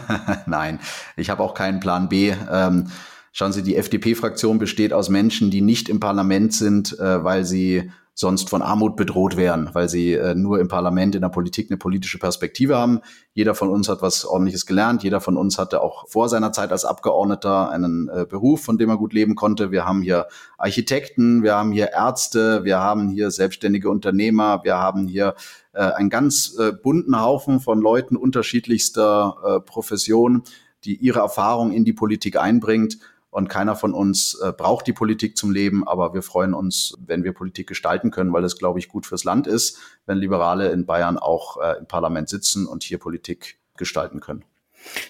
[0.46, 0.80] Nein,
[1.16, 2.32] ich habe auch keinen Plan B.
[2.50, 2.88] Ähm,
[3.32, 7.90] schauen Sie, die FDP-Fraktion besteht aus Menschen, die nicht im Parlament sind, äh, weil sie
[8.14, 11.78] sonst von Armut bedroht wären, weil sie äh, nur im Parlament, in der Politik eine
[11.78, 13.00] politische Perspektive haben.
[13.32, 15.02] Jeder von uns hat was Ordentliches gelernt.
[15.02, 18.90] Jeder von uns hatte auch vor seiner Zeit als Abgeordneter einen äh, Beruf, von dem
[18.90, 19.70] er gut leben konnte.
[19.70, 20.26] Wir haben hier
[20.58, 25.34] Architekten, wir haben hier Ärzte, wir haben hier selbstständige Unternehmer, wir haben hier
[25.72, 30.42] äh, einen ganz äh, bunten Haufen von Leuten unterschiedlichster äh, Profession,
[30.84, 32.98] die ihre Erfahrung in die Politik einbringt.
[33.32, 37.24] Und keiner von uns äh, braucht die Politik zum Leben, aber wir freuen uns, wenn
[37.24, 40.84] wir Politik gestalten können, weil es, glaube ich, gut fürs Land ist, wenn Liberale in
[40.84, 44.44] Bayern auch äh, im Parlament sitzen und hier Politik gestalten können.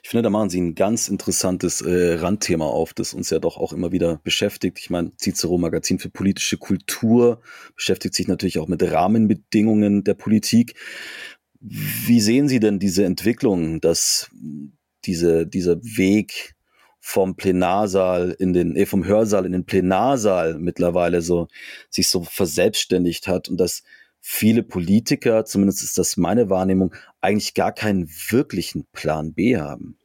[0.04, 3.56] Ich finde, da machen Sie ein ganz interessantes äh, Randthema auf, das uns ja doch
[3.56, 4.78] auch immer wieder beschäftigt.
[4.78, 7.40] Ich meine, Cicero Magazin für politische Kultur
[7.74, 10.76] beschäftigt sich natürlich auch mit Rahmenbedingungen der Politik.
[11.58, 14.30] Wie sehen Sie denn diese Entwicklung, dass
[15.04, 16.54] diese, dieser Weg
[17.04, 21.48] vom Plenarsaal in den, eh, vom Hörsaal in den Plenarsaal mittlerweile so
[21.90, 23.82] sich so verselbstständigt hat und dass
[24.20, 29.98] viele Politiker, zumindest ist das meine Wahrnehmung, eigentlich gar keinen wirklichen Plan B haben.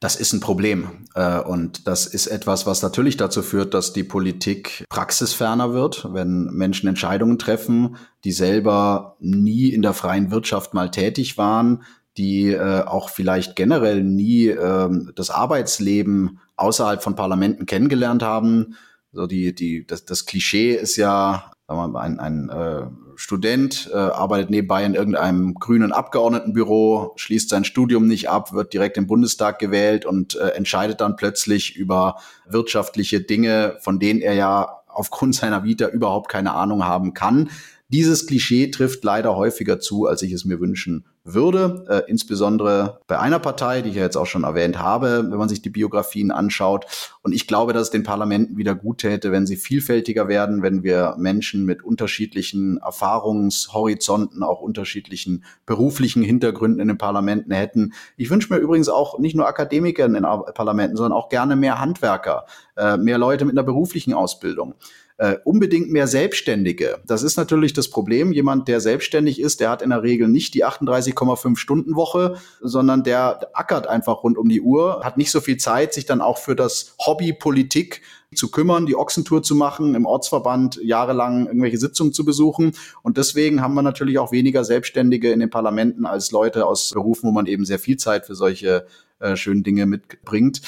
[0.00, 1.08] Das ist ein Problem.
[1.16, 6.44] Äh, und das ist etwas, was natürlich dazu führt, dass die Politik praxisferner wird, wenn
[6.44, 11.82] Menschen Entscheidungen treffen, die selber nie in der freien Wirtschaft mal tätig waren,
[12.18, 18.74] die äh, auch vielleicht generell nie ähm, das Arbeitsleben außerhalb von Parlamenten kennengelernt haben.
[19.12, 23.96] So die, die, das, das Klischee ist ja, sagen wir ein, ein äh, Student, äh,
[23.96, 29.58] arbeitet nebenbei in irgendeinem grünen Abgeordnetenbüro, schließt sein Studium nicht ab, wird direkt im Bundestag
[29.60, 32.16] gewählt und äh, entscheidet dann plötzlich über
[32.48, 37.50] wirtschaftliche Dinge, von denen er ja aufgrund seiner Vita überhaupt keine Ahnung haben kann.
[37.90, 43.18] Dieses Klischee trifft leider häufiger zu, als ich es mir wünschen würde, äh, insbesondere bei
[43.18, 46.30] einer Partei, die ich ja jetzt auch schon erwähnt habe, wenn man sich die Biografien
[46.30, 46.86] anschaut.
[47.22, 50.82] Und ich glaube, dass es den Parlamenten wieder gut täte, wenn sie vielfältiger werden, wenn
[50.82, 57.92] wir Menschen mit unterschiedlichen Erfahrungshorizonten, auch unterschiedlichen beruflichen Hintergründen in den Parlamenten hätten.
[58.16, 61.80] Ich wünsche mir übrigens auch nicht nur Akademiker in den Parlamenten, sondern auch gerne mehr
[61.80, 64.74] Handwerker, äh, mehr Leute mit einer beruflichen Ausbildung
[65.18, 67.00] äh, unbedingt mehr Selbstständige.
[67.04, 68.32] Das ist natürlich das Problem.
[68.32, 73.02] Jemand, der selbstständig ist, der hat in der Regel nicht die 38,5 Stunden Woche, sondern
[73.02, 76.38] der ackert einfach rund um die Uhr, hat nicht so viel Zeit, sich dann auch
[76.38, 78.02] für das Hobby Politik
[78.34, 82.72] zu kümmern, die Ochsentour zu machen, im Ortsverband jahrelang irgendwelche Sitzungen zu besuchen.
[83.02, 87.28] Und deswegen haben wir natürlich auch weniger Selbstständige in den Parlamenten als Leute aus Berufen,
[87.28, 88.86] wo man eben sehr viel Zeit für solche
[89.18, 90.60] äh, schönen Dinge mitbringt.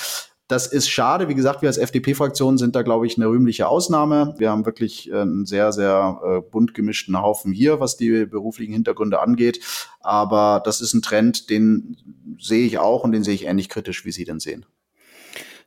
[0.51, 1.29] Das ist schade.
[1.29, 4.35] Wie gesagt, wir als FDP-Fraktion sind da, glaube ich, eine rühmliche Ausnahme.
[4.39, 8.73] Wir haben wirklich äh, einen sehr, sehr äh, bunt gemischten Haufen hier, was die beruflichen
[8.73, 9.61] Hintergründe angeht.
[10.01, 11.97] Aber das ist ein Trend, den
[12.41, 14.67] sehe ich auch und den sehe ich ähnlich kritisch, wie Sie den sehen.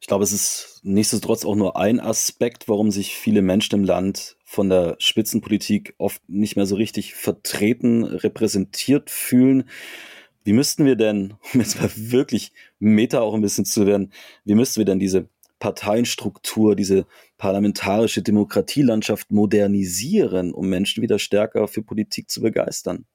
[0.01, 4.35] Ich glaube, es ist nichtsdestotrotz auch nur ein Aspekt, warum sich viele Menschen im Land
[4.43, 9.63] von der Spitzenpolitik oft nicht mehr so richtig vertreten, repräsentiert fühlen.
[10.43, 12.51] Wie müssten wir denn, um jetzt mal wirklich
[12.89, 14.11] Meta auch ein bisschen zu werden,
[14.45, 15.27] wie müssten wir denn diese
[15.59, 17.05] Parteienstruktur, diese
[17.37, 23.05] parlamentarische Demokratielandschaft modernisieren, um Menschen wieder stärker für Politik zu begeistern?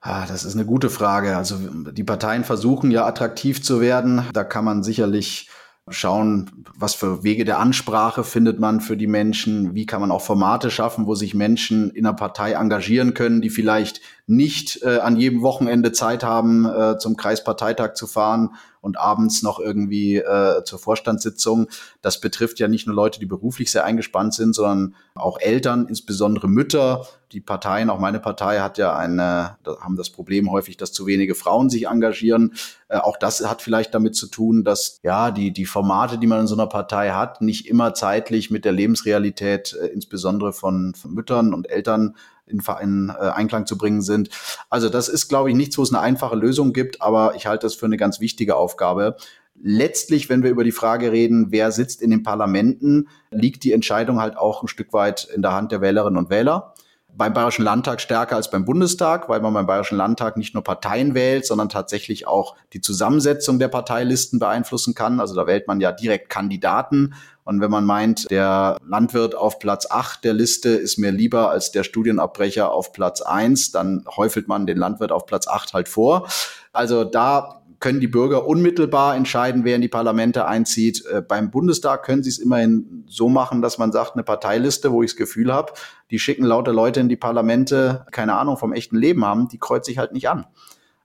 [0.00, 1.36] Ah, das ist eine gute Frage.
[1.36, 1.56] Also
[1.92, 4.22] die Parteien versuchen ja attraktiv zu werden.
[4.32, 5.48] Da kann man sicherlich
[5.88, 10.22] schauen, was für Wege der Ansprache findet man für die Menschen, wie kann man auch
[10.22, 15.16] Formate schaffen, wo sich Menschen in der Partei engagieren können, die vielleicht nicht äh, an
[15.16, 20.78] jedem Wochenende Zeit haben, äh, zum Kreisparteitag zu fahren und abends noch irgendwie äh, zur
[20.78, 21.68] Vorstandssitzung.
[22.02, 26.48] Das betrifft ja nicht nur Leute, die beruflich sehr eingespannt sind, sondern auch Eltern, insbesondere
[26.48, 27.06] Mütter.
[27.32, 31.34] Die Parteien, auch meine Partei hat ja eine, haben das Problem häufig, dass zu wenige
[31.34, 32.54] Frauen sich engagieren.
[32.88, 36.40] Äh, auch das hat vielleicht damit zu tun, dass ja die, die Formate, die man
[36.40, 41.12] in so einer Partei hat, nicht immer zeitlich mit der Lebensrealität, äh, insbesondere von, von
[41.12, 44.30] Müttern und Eltern in, in äh, Einklang zu bringen sind.
[44.70, 47.66] Also das ist, glaube ich, nichts, wo es eine einfache Lösung gibt, aber ich halte
[47.66, 49.16] das für eine ganz wichtige Aufgabe.
[49.62, 54.20] Letztlich, wenn wir über die Frage reden, wer sitzt in den Parlamenten, liegt die Entscheidung
[54.20, 56.74] halt auch ein Stück weit in der Hand der Wählerinnen und Wähler
[57.16, 61.14] beim Bayerischen Landtag stärker als beim Bundestag, weil man beim Bayerischen Landtag nicht nur Parteien
[61.14, 65.20] wählt, sondern tatsächlich auch die Zusammensetzung der Parteilisten beeinflussen kann.
[65.20, 67.14] Also da wählt man ja direkt Kandidaten.
[67.44, 71.72] Und wenn man meint, der Landwirt auf Platz 8 der Liste ist mir lieber als
[71.72, 76.26] der Studienabbrecher auf Platz 1, dann häufelt man den Landwirt auf Platz 8 halt vor.
[76.72, 81.04] Also da können die Bürger unmittelbar entscheiden, wer in die Parlamente einzieht.
[81.04, 85.02] Äh, beim Bundestag können sie es immerhin so machen, dass man sagt, eine Parteiliste, wo
[85.02, 85.74] ich das Gefühl habe,
[86.10, 89.84] die schicken lauter Leute in die Parlamente, keine Ahnung vom echten Leben haben, die kreuzt
[89.84, 90.46] sich halt nicht an.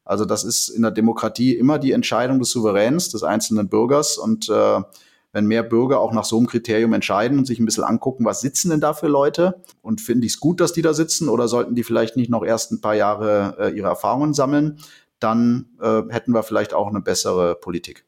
[0.06, 4.18] Also das ist in der Demokratie immer die Entscheidung des Souveräns, des einzelnen Bürgers.
[4.18, 4.82] Und äh,
[5.32, 8.42] wenn mehr Bürger auch nach so einem Kriterium entscheiden und sich ein bisschen angucken, was
[8.42, 11.48] sitzen denn da für Leute und finde ich es gut, dass die da sitzen oder
[11.48, 14.80] sollten die vielleicht nicht noch erst ein paar Jahre äh, ihre Erfahrungen sammeln,
[15.20, 18.06] dann äh, hätten wir vielleicht auch eine bessere Politik.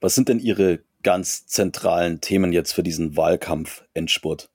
[0.00, 4.50] Was sind denn Ihre ganz zentralen Themen jetzt für diesen Wahlkampf-Endspurt?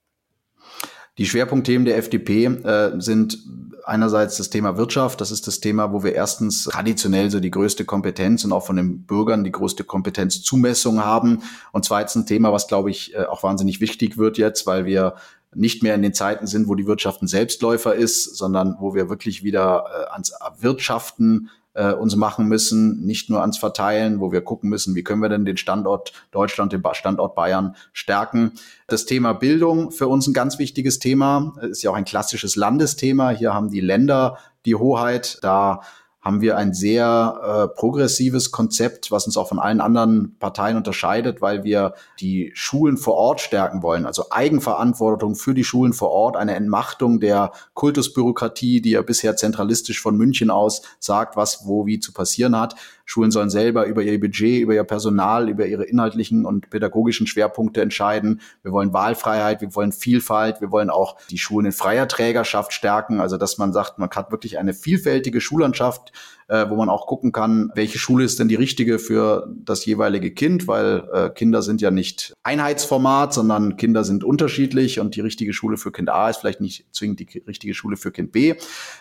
[1.17, 3.38] Die Schwerpunktthemen der FDP äh, sind
[3.86, 5.21] einerseits das Thema Wirtschaft.
[5.21, 8.76] Das ist das Thema, wo wir erstens traditionell so die größte Kompetenz und auch von
[8.76, 11.43] den Bürgern die größte Kompetenzzumessung haben.
[11.71, 15.15] Und zweitens ein Thema, was, glaube ich, äh, auch wahnsinnig wichtig wird jetzt, weil wir
[15.54, 19.10] nicht mehr in den Zeiten sind, wo die Wirtschaft ein Selbstläufer ist, sondern wo wir
[19.10, 24.41] wirklich wieder äh, ans Wirtschaften äh, uns machen müssen, nicht nur ans Verteilen, wo wir
[24.41, 28.53] gucken müssen, wie können wir denn den Standort Deutschland, den Standort Bayern stärken.
[28.88, 33.29] Das Thema Bildung für uns ein ganz wichtiges Thema, ist ja auch ein klassisches Landesthema.
[33.29, 35.81] Hier haben die Länder die Hoheit, da
[36.25, 41.39] haben wir ein sehr äh, progressives Konzept, was uns auch von allen anderen Parteien unterscheidet,
[41.39, 44.07] weil wir die Schulen vor Ort stärken wollen.
[44.07, 50.01] Also Eigenverantwortung für die Schulen vor Ort, eine Entmachtung der Kultusbürokratie, die ja bisher zentralistisch
[50.01, 52.75] von München aus sagt, was wo wie zu passieren hat.
[53.06, 57.82] Schulen sollen selber über ihr Budget, über ihr Personal, über ihre inhaltlichen und pädagogischen Schwerpunkte
[57.82, 58.41] entscheiden.
[58.63, 63.20] Wir wollen Wahlfreiheit, wir wollen Vielfalt, wir wollen auch die Schulen in freier Trägerschaft stärken,
[63.20, 66.12] also dass man sagt, man hat wirklich eine vielfältige Schullandschaft,
[66.47, 70.31] äh, wo man auch gucken kann, welche Schule ist denn die richtige für das jeweilige
[70.31, 75.53] Kind, weil äh, Kinder sind ja nicht Einheitsformat, sondern Kinder sind unterschiedlich und die richtige
[75.53, 78.55] Schule für Kind A ist vielleicht nicht zwingend die richtige Schule für Kind B.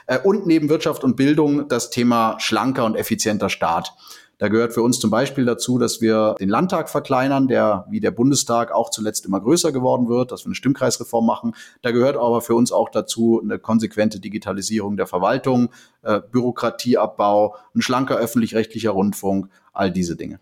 [0.06, 3.94] Äh, und neben Wirtschaft und Bildung das Thema schlanker und effizienter Staat.
[4.38, 8.10] Da gehört für uns zum Beispiel dazu, dass wir den Landtag verkleinern, der wie der
[8.10, 11.54] Bundestag auch zuletzt immer größer geworden wird, dass wir eine Stimmkreisreform machen.
[11.82, 15.70] Da gehört aber für uns auch dazu eine konsequente Digitalisierung der Verwaltung,
[16.02, 20.40] äh, Bürokratieabbau, ein schlanker öffentlich-rechtlicher Rundfunk, all diese Dinge.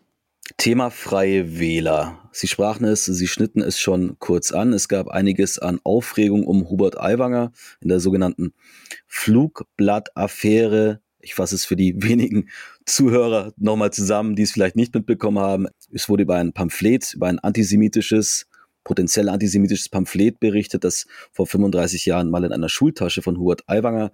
[0.56, 2.18] Thema freie Wähler.
[2.32, 4.72] Sie sprachen es, Sie schnitten es schon kurz an.
[4.72, 8.54] Es gab einiges an Aufregung um Hubert Aiwanger in der sogenannten
[9.06, 12.48] Flugblattaffäre ich fasse es für die wenigen
[12.84, 15.68] Zuhörer nochmal zusammen, die es vielleicht nicht mitbekommen haben.
[15.92, 18.46] Es wurde über ein Pamphlet, über ein antisemitisches,
[18.84, 24.10] potenziell antisemitisches Pamphlet berichtet, das vor 35 Jahren mal in einer Schultasche von Hubert Aiwanger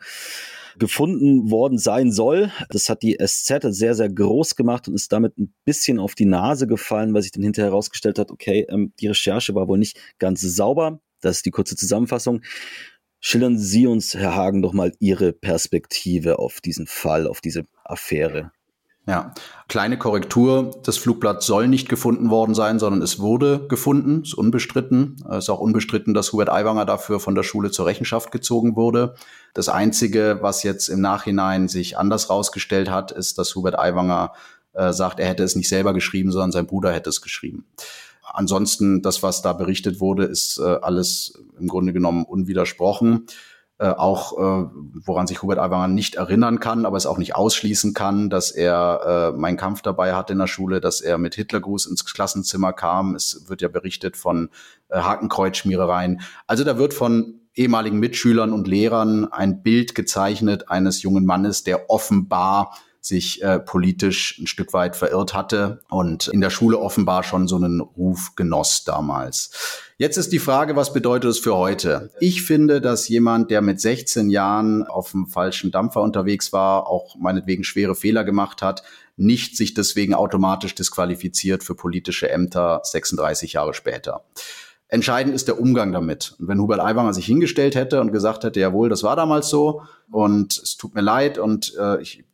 [0.78, 2.52] gefunden worden sein soll.
[2.68, 6.26] Das hat die SZ sehr, sehr groß gemacht und ist damit ein bisschen auf die
[6.26, 9.98] Nase gefallen, weil sich dann hinterher herausgestellt hat, okay, ähm, die Recherche war wohl nicht
[10.18, 11.00] ganz sauber.
[11.20, 12.42] Das ist die kurze Zusammenfassung.
[13.30, 18.52] Schildern Sie uns, Herr Hagen, doch mal Ihre Perspektive auf diesen Fall, auf diese Affäre.
[19.06, 19.34] Ja,
[19.68, 20.70] kleine Korrektur.
[20.82, 25.16] Das Flugblatt soll nicht gefunden worden sein, sondern es wurde gefunden, ist unbestritten.
[25.28, 29.14] Es ist auch unbestritten, dass Hubert Aiwanger dafür von der Schule zur Rechenschaft gezogen wurde.
[29.52, 34.32] Das Einzige, was jetzt im Nachhinein sich anders rausgestellt hat, ist, dass Hubert Aiwanger
[34.72, 37.66] äh, sagt, er hätte es nicht selber geschrieben, sondern sein Bruder hätte es geschrieben
[38.32, 43.26] ansonsten, das, was da berichtet wurde, ist äh, alles im Grunde genommen unwidersprochen.
[43.80, 44.68] Äh, auch äh,
[45.04, 49.32] woran sich Hubert Aiwanger nicht erinnern kann, aber es auch nicht ausschließen kann, dass er
[49.32, 53.14] äh, meinen Kampf dabei hatte in der Schule, dass er mit Hitlergruß ins Klassenzimmer kam.
[53.14, 54.50] Es wird ja berichtet von
[54.88, 56.22] äh, Hakenkreuzschmierereien.
[56.48, 61.88] Also da wird von ehemaligen Mitschülern und Lehrern ein Bild gezeichnet eines jungen Mannes, der
[61.88, 67.48] offenbar sich äh, politisch ein Stück weit verirrt hatte und in der Schule offenbar schon
[67.48, 69.50] so einen Ruf genoss damals.
[69.96, 72.10] Jetzt ist die Frage, was bedeutet es für heute?
[72.20, 77.16] Ich finde, dass jemand, der mit 16 Jahren auf dem falschen Dampfer unterwegs war, auch
[77.16, 78.82] meinetwegen schwere Fehler gemacht hat,
[79.16, 84.24] nicht sich deswegen automatisch disqualifiziert für politische Ämter 36 Jahre später.
[84.90, 86.34] Entscheidend ist der Umgang damit.
[86.38, 89.82] Und wenn Hubert Aiwanger sich hingestellt hätte und gesagt hätte, jawohl, das war damals so
[90.10, 92.24] und es tut mir leid und äh, ich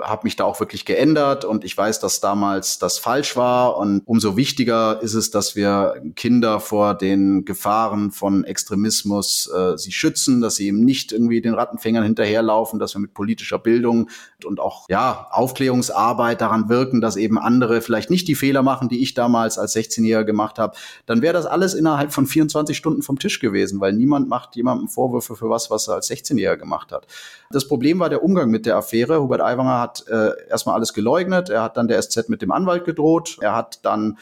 [0.00, 4.02] habe mich da auch wirklich geändert und ich weiß, dass damals das falsch war und
[4.06, 10.40] umso wichtiger ist es, dass wir Kinder vor den Gefahren von Extremismus äh, sie schützen,
[10.40, 14.10] dass sie eben nicht irgendwie den Rattenfängern hinterherlaufen, dass wir mit politischer Bildung
[14.44, 19.00] und auch ja Aufklärungsarbeit daran wirken, dass eben andere vielleicht nicht die Fehler machen, die
[19.00, 23.20] ich damals als 16-Jähriger gemacht habe, dann wäre das alles innerhalb von 24 Stunden vom
[23.20, 27.06] Tisch gewesen, weil niemand macht jemandem Vorwürfe für was, was er als 16-Jähriger gemacht hat.
[27.52, 29.20] Das Problem war der Umgang mit der Affäre.
[29.20, 31.50] Hubert Aiwanger hat äh, erstmal alles geleugnet.
[31.50, 33.38] Er hat dann der SZ mit dem Anwalt gedroht.
[33.40, 34.18] Er hat dann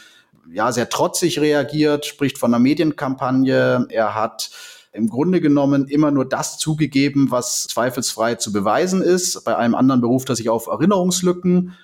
[0.53, 3.87] ja sehr trotzig reagiert, spricht von einer Medienkampagne.
[3.89, 4.51] Er hat
[4.93, 9.45] im Grunde genommen immer nur das zugegeben, was zweifelsfrei zu beweisen ist.
[9.45, 11.77] Bei einem anderen beruft er sich auf Erinnerungslücken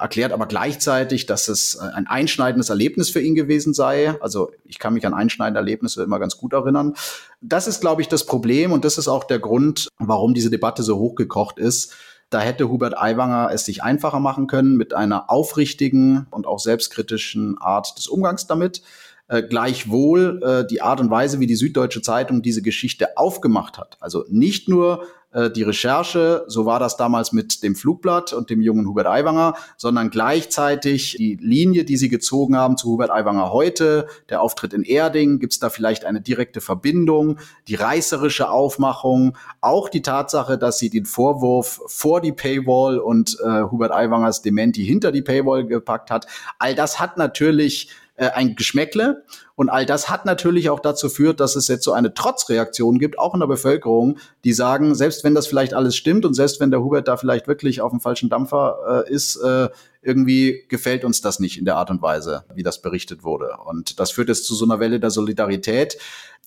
[0.00, 4.20] erklärt aber gleichzeitig, dass es äh, ein einschneidendes Erlebnis für ihn gewesen sei.
[4.20, 6.94] Also ich kann mich an einschneidende Erlebnisse immer ganz gut erinnern.
[7.40, 10.82] Das ist, glaube ich, das Problem und das ist auch der Grund, warum diese Debatte
[10.82, 11.94] so hochgekocht ist.
[12.30, 17.58] Da hätte Hubert Aiwanger es sich einfacher machen können mit einer aufrichtigen und auch selbstkritischen
[17.58, 18.82] Art des Umgangs damit.
[19.26, 23.96] Äh, gleichwohl äh, die Art und Weise, wie die Süddeutsche Zeitung diese Geschichte aufgemacht hat.
[24.00, 28.60] Also nicht nur äh, die Recherche, so war das damals mit dem Flugblatt und dem
[28.60, 34.06] jungen Hubert Aiwanger, sondern gleichzeitig die Linie, die sie gezogen haben zu Hubert Aiwanger heute,
[34.28, 37.38] der Auftritt in Erding, gibt es da vielleicht eine direkte Verbindung,
[37.68, 43.62] die reißerische Aufmachung, auch die Tatsache, dass sie den Vorwurf vor die Paywall und äh,
[43.70, 46.26] Hubert Aiwangers Dementi hinter die Paywall gepackt hat.
[46.58, 47.90] All das hat natürlich
[48.20, 49.24] äh, ein Geschmäckle.
[49.56, 53.18] Und all das hat natürlich auch dazu führt, dass es jetzt so eine Trotzreaktion gibt,
[53.18, 56.70] auch in der Bevölkerung, die sagen, selbst wenn das vielleicht alles stimmt und selbst wenn
[56.70, 59.70] der Hubert da vielleicht wirklich auf dem falschen Dampfer äh, ist, äh,
[60.02, 63.56] irgendwie gefällt uns das nicht in der Art und Weise, wie das berichtet wurde.
[63.64, 65.96] Und das führt jetzt zu so einer Welle der Solidarität.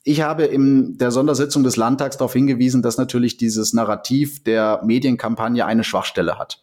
[0.03, 5.65] Ich habe in der Sondersitzung des Landtags darauf hingewiesen, dass natürlich dieses Narrativ der Medienkampagne
[5.65, 6.61] eine Schwachstelle hat.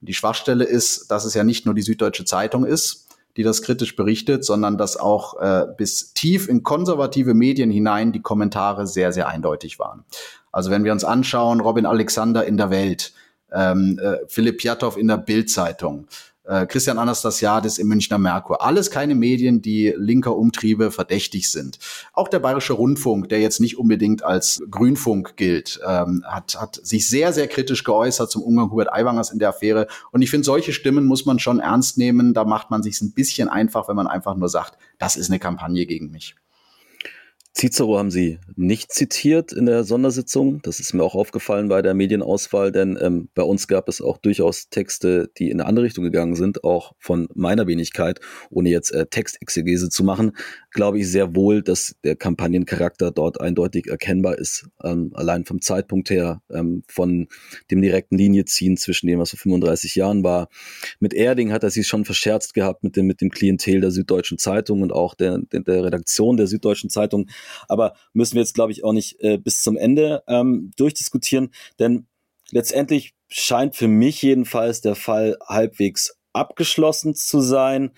[0.00, 3.07] Die Schwachstelle ist, dass es ja nicht nur die Süddeutsche Zeitung ist,
[3.38, 8.20] die das kritisch berichtet, sondern dass auch äh, bis tief in konservative Medien hinein die
[8.20, 10.04] Kommentare sehr, sehr eindeutig waren.
[10.50, 13.12] Also wenn wir uns anschauen, Robin Alexander in der Welt,
[13.52, 16.08] ähm, äh, Philipp Piatow in der Bildzeitung,
[16.48, 18.62] äh, Christian Anastasiadis im Münchner Merkur.
[18.64, 21.78] Alles keine Medien, die linker Umtriebe verdächtig sind.
[22.12, 27.08] Auch der Bayerische Rundfunk, der jetzt nicht unbedingt als Grünfunk gilt, ähm, hat, hat sich
[27.08, 29.86] sehr, sehr kritisch geäußert zum Umgang Hubert Aiwangers in der Affäre.
[30.10, 32.34] Und ich finde, solche Stimmen muss man schon ernst nehmen.
[32.34, 35.38] Da macht man sich ein bisschen einfach, wenn man einfach nur sagt, das ist eine
[35.38, 36.34] Kampagne gegen mich.
[37.58, 40.62] Cicero haben Sie nicht zitiert in der Sondersitzung.
[40.62, 44.18] Das ist mir auch aufgefallen bei der Medienauswahl, denn ähm, bei uns gab es auch
[44.18, 48.92] durchaus Texte, die in eine andere Richtung gegangen sind, auch von meiner Wenigkeit, ohne jetzt
[48.92, 50.36] äh, Textexegese zu machen
[50.78, 56.08] glaube ich sehr wohl, dass der Kampagnencharakter dort eindeutig erkennbar ist, ähm, allein vom Zeitpunkt
[56.08, 57.26] her, ähm, von
[57.72, 60.48] dem direkten Linieziehen zwischen dem, was vor 35 Jahren war.
[61.00, 64.38] Mit Erding hat er sich schon verscherzt gehabt mit dem, mit dem Klientel der Süddeutschen
[64.38, 67.28] Zeitung und auch der, der, der Redaktion der Süddeutschen Zeitung.
[67.66, 71.50] Aber müssen wir jetzt, glaube ich, auch nicht äh, bis zum Ende ähm, durchdiskutieren,
[71.80, 72.06] denn
[72.52, 77.90] letztendlich scheint für mich jedenfalls der Fall halbwegs abgeschlossen zu sein.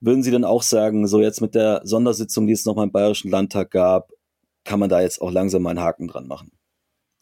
[0.00, 3.30] Würden Sie denn auch sagen, so jetzt mit der Sondersitzung, die es nochmal im Bayerischen
[3.30, 4.10] Landtag gab,
[4.64, 6.55] kann man da jetzt auch langsam mal einen Haken dran machen?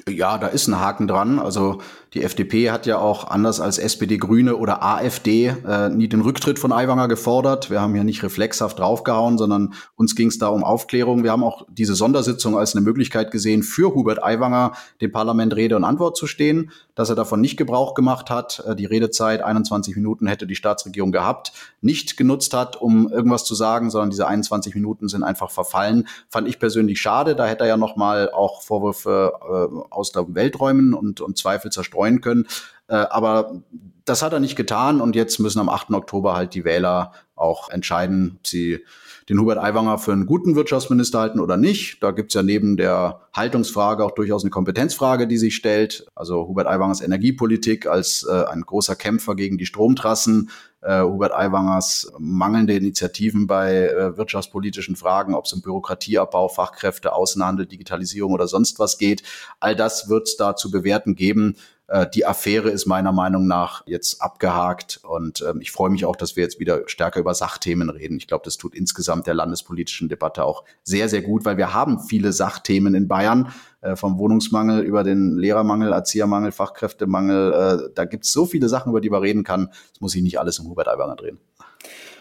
[0.09, 1.39] Ja, da ist ein Haken dran.
[1.39, 1.79] Also
[2.13, 6.59] die FDP hat ja auch anders als SPD, Grüne oder AfD äh, nie den Rücktritt
[6.59, 7.71] von Aiwanger gefordert.
[7.71, 11.25] Wir haben hier nicht reflexhaft draufgehauen, sondern uns ging es da um Aufklärung.
[11.25, 15.75] Wir haben auch diese Sondersitzung als eine Möglichkeit gesehen, für Hubert Aiwanger dem Parlament Rede
[15.75, 16.71] und Antwort zu stehen.
[16.95, 21.13] Dass er davon nicht Gebrauch gemacht hat, äh, die Redezeit 21 Minuten hätte die Staatsregierung
[21.13, 26.07] gehabt, nicht genutzt hat, um irgendwas zu sagen, sondern diese 21 Minuten sind einfach verfallen,
[26.29, 27.35] fand ich persönlich schade.
[27.35, 31.39] Da hätte er ja noch mal auch Vorwürfe äh, aus der Welt räumen und, und
[31.39, 32.47] Zweifel zerstreuen können.
[32.89, 33.63] Äh, aber
[34.05, 35.91] das hat er nicht getan und jetzt müssen am 8.
[35.93, 38.85] Oktober halt die Wähler auch entscheiden, ob sie
[39.29, 42.03] den Hubert Aiwanger für einen guten Wirtschaftsminister halten oder nicht.
[42.03, 46.07] Da gibt's ja neben der Haltungsfrage auch durchaus eine Kompetenzfrage, die sich stellt.
[46.15, 50.51] Also Hubert Aiwangers Energiepolitik als äh, ein großer Kämpfer gegen die Stromtrassen,
[50.83, 57.67] äh, Hubert Aiwangers mangelnde Initiativen bei äh, wirtschaftspolitischen Fragen, ob es um Bürokratieabbau, Fachkräfte, Außenhandel,
[57.67, 59.23] Digitalisierung oder sonst was geht.
[59.61, 61.57] All das wird es da zu bewerten geben.
[61.89, 66.17] Äh, die Affäre ist meiner Meinung nach jetzt abgehakt und ähm, ich freue mich auch,
[66.17, 68.17] dass wir jetzt wieder stärker über Sachthemen reden.
[68.17, 72.01] Ich glaube, das tut insgesamt der landespolitischen Debatte auch sehr, sehr gut, weil wir haben
[72.01, 77.53] viele Sachthemen in Bayern, äh, vom Wohnungsmangel über den Lehrermangel, Erziehermangel, Fachkräftemangel.
[77.53, 79.67] Äh, da gibt es so viele Sachen, über die man reden kann.
[79.93, 81.39] Das muss ich nicht alles um Hubert Aiwanger drehen.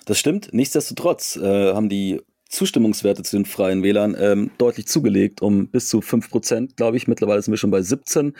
[0.05, 0.53] Das stimmt.
[0.53, 2.21] Nichtsdestotrotz äh, haben die
[2.53, 7.07] Zustimmungswerte zu den Freien Wählern ähm, deutlich zugelegt, um bis zu 5 Prozent, glaube ich.
[7.07, 8.33] Mittlerweile sind wir schon bei 17.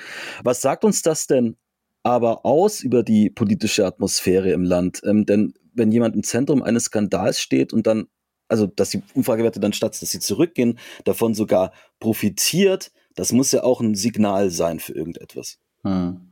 [0.44, 1.58] Was sagt uns das denn
[2.04, 5.02] aber aus über die politische Atmosphäre im Land?
[5.04, 8.06] Ähm, denn wenn jemand im Zentrum eines Skandals steht und dann,
[8.48, 13.64] also dass die Umfragewerte dann statt, dass sie zurückgehen, davon sogar profitiert, das muss ja
[13.64, 15.58] auch ein Signal sein für irgendetwas.
[15.84, 16.30] Hm.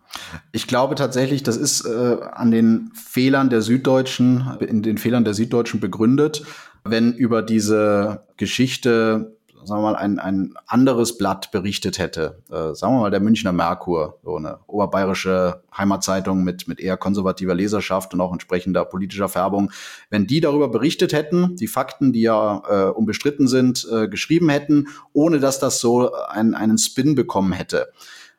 [0.51, 5.34] Ich glaube tatsächlich, das ist äh, an den Fehlern der Süddeutschen, in den Fehlern der
[5.34, 6.43] Süddeutschen begründet
[6.84, 12.95] wenn über diese Geschichte sagen wir mal, ein, ein anderes Blatt berichtet hätte, äh, sagen
[12.95, 18.21] wir mal der Münchner Merkur, so eine oberbayerische Heimatzeitung mit, mit eher konservativer Leserschaft und
[18.21, 19.71] auch entsprechender politischer Färbung,
[20.09, 24.88] wenn die darüber berichtet hätten, die Fakten, die ja äh, unbestritten sind, äh, geschrieben hätten,
[25.13, 27.91] ohne dass das so ein, einen Spin bekommen hätte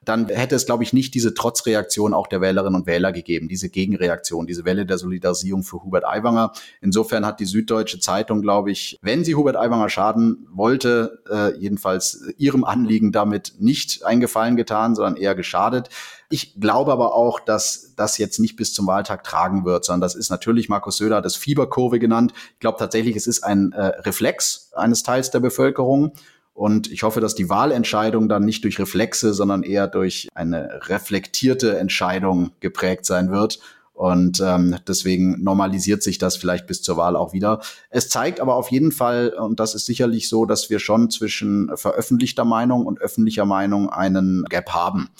[0.04, 3.68] dann hätte es, glaube ich, nicht diese Trotzreaktion auch der Wählerinnen und Wähler gegeben, diese
[3.68, 6.52] Gegenreaktion, diese Welle der Solidarisierung für Hubert Aiwanger.
[6.80, 12.24] Insofern hat die Süddeutsche Zeitung, glaube ich, wenn sie Hubert Aiwanger schaden wollte, äh, jedenfalls
[12.36, 15.88] ihrem Anliegen damit nicht eingefallen getan, sondern eher geschadet.
[16.32, 20.14] Ich glaube aber auch, dass das jetzt nicht bis zum Wahltag tragen wird, sondern das
[20.14, 22.32] ist natürlich, Markus Söder hat das Fieberkurve genannt.
[22.54, 26.12] Ich glaube tatsächlich, es ist ein äh, Reflex eines Teils der Bevölkerung.
[26.54, 31.78] Und ich hoffe, dass die Wahlentscheidung dann nicht durch Reflexe, sondern eher durch eine reflektierte
[31.78, 33.58] Entscheidung geprägt sein wird.
[33.94, 37.60] Und ähm, deswegen normalisiert sich das vielleicht bis zur Wahl auch wieder.
[37.90, 41.70] Es zeigt aber auf jeden Fall, und das ist sicherlich so, dass wir schon zwischen
[41.76, 45.10] veröffentlichter Meinung und öffentlicher Meinung einen Gap haben.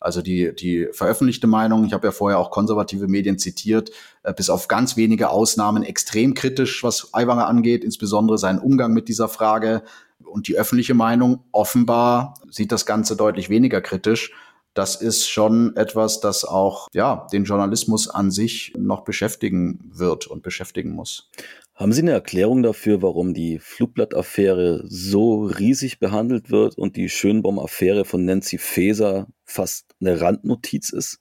[0.00, 3.90] Also die, die veröffentlichte Meinung, ich habe ja vorher auch konservative Medien zitiert,
[4.22, 9.08] äh, bis auf ganz wenige Ausnahmen extrem kritisch, was Aiwanger angeht, insbesondere seinen Umgang mit
[9.08, 9.82] dieser Frage.
[10.24, 14.32] Und die öffentliche Meinung offenbar sieht das Ganze deutlich weniger kritisch.
[14.74, 20.42] Das ist schon etwas, das auch ja, den Journalismus an sich noch beschäftigen wird und
[20.42, 21.30] beschäftigen muss.
[21.74, 28.04] Haben Sie eine Erklärung dafür, warum die Flugblattaffäre so riesig behandelt wird und die Schönbaum-Affäre
[28.04, 31.20] von Nancy Faeser fast eine Randnotiz ist?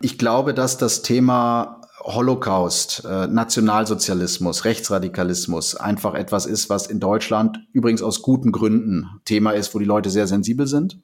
[0.00, 7.58] Ich glaube, dass das Thema Holocaust, äh, Nationalsozialismus, Rechtsradikalismus einfach etwas ist, was in Deutschland
[7.72, 10.98] übrigens aus guten Gründen Thema ist, wo die Leute sehr sensibel sind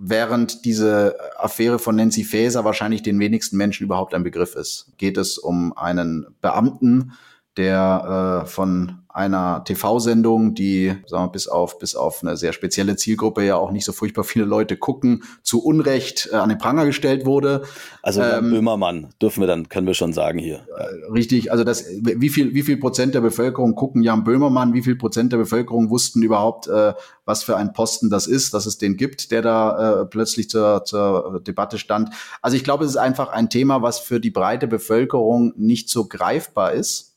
[0.00, 4.92] während diese Affäre von Nancy Faeser wahrscheinlich den wenigsten Menschen überhaupt ein Begriff ist.
[4.96, 7.12] Geht es um einen Beamten,
[7.58, 12.96] der äh, von einer TV-Sendung, die sagen wir, bis auf bis auf eine sehr spezielle
[12.96, 16.86] Zielgruppe ja auch nicht so furchtbar viele Leute gucken, zu Unrecht äh, an den Pranger
[16.86, 17.62] gestellt wurde.
[18.02, 20.66] Also ähm, Böhmermann dürfen wir dann können wir schon sagen hier.
[20.76, 24.82] Äh, richtig, also das wie viel wie viel Prozent der Bevölkerung gucken Jan Böhmermann, wie
[24.82, 26.94] viel Prozent der Bevölkerung wussten überhaupt, äh,
[27.24, 30.84] was für ein Posten das ist, dass es den gibt, der da äh, plötzlich zur,
[30.84, 32.10] zur Debatte stand.
[32.42, 36.06] Also ich glaube, es ist einfach ein Thema, was für die breite Bevölkerung nicht so
[36.06, 37.09] greifbar ist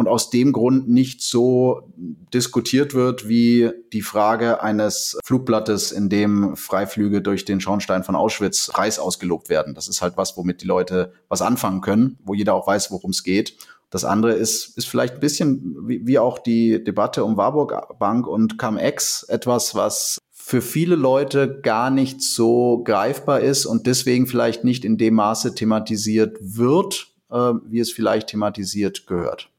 [0.00, 1.92] und aus dem Grund nicht so
[2.32, 8.68] diskutiert wird wie die Frage eines Flugblattes, in dem Freiflüge durch den Schornstein von Auschwitz
[8.68, 9.74] Preis ausgelobt werden.
[9.74, 13.10] Das ist halt was, womit die Leute was anfangen können, wo jeder auch weiß, worum
[13.10, 13.58] es geht.
[13.90, 18.26] Das andere ist, ist vielleicht ein bisschen wie, wie auch die Debatte um Warburg Bank
[18.26, 24.64] und CumEx etwas, was für viele Leute gar nicht so greifbar ist und deswegen vielleicht
[24.64, 29.49] nicht in dem Maße thematisiert wird, äh, wie es vielleicht thematisiert gehört.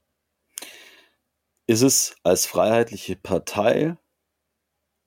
[1.71, 3.95] Ist es als freiheitliche Partei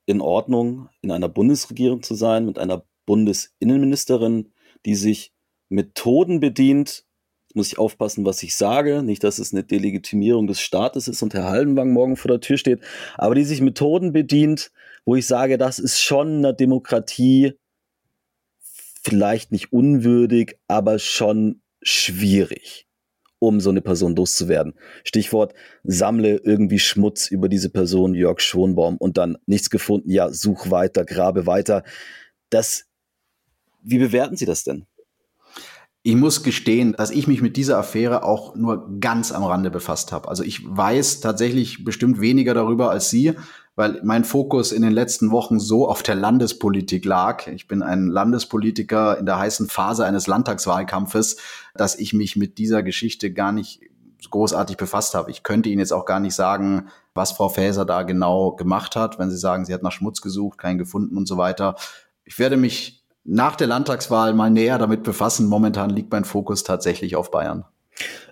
[0.06, 4.50] in Ordnung, in einer Bundesregierung zu sein, mit einer Bundesinnenministerin,
[4.86, 5.34] die sich
[5.68, 7.04] Methoden bedient,
[7.52, 11.34] muss ich aufpassen, was ich sage, nicht, dass es eine Delegitimierung des Staates ist und
[11.34, 12.80] Herr Haldenwang morgen vor der Tür steht,
[13.16, 14.72] aber die sich Methoden bedient,
[15.04, 17.58] wo ich sage, das ist schon einer Demokratie
[19.02, 22.83] vielleicht nicht unwürdig, aber schon schwierig
[23.46, 24.74] um so eine Person loszuwerden.
[25.04, 30.70] Stichwort, sammle irgendwie Schmutz über diese Person, Jörg Schwonbaum, und dann nichts gefunden, ja, such
[30.70, 31.82] weiter, grabe weiter.
[32.50, 32.84] Das,
[33.82, 34.86] wie bewerten Sie das denn?
[36.06, 40.12] Ich muss gestehen, dass ich mich mit dieser Affäre auch nur ganz am Rande befasst
[40.12, 40.28] habe.
[40.28, 43.32] Also ich weiß tatsächlich bestimmt weniger darüber als Sie
[43.76, 47.46] weil mein Fokus in den letzten Wochen so auf der Landespolitik lag.
[47.48, 51.36] Ich bin ein Landespolitiker in der heißen Phase eines Landtagswahlkampfes,
[51.74, 53.80] dass ich mich mit dieser Geschichte gar nicht
[54.30, 55.30] großartig befasst habe.
[55.30, 59.18] Ich könnte Ihnen jetzt auch gar nicht sagen, was Frau Faeser da genau gemacht hat,
[59.18, 61.76] wenn Sie sagen, sie hat nach Schmutz gesucht, keinen gefunden und so weiter.
[62.24, 65.46] Ich werde mich nach der Landtagswahl mal näher damit befassen.
[65.46, 67.64] Momentan liegt mein Fokus tatsächlich auf Bayern.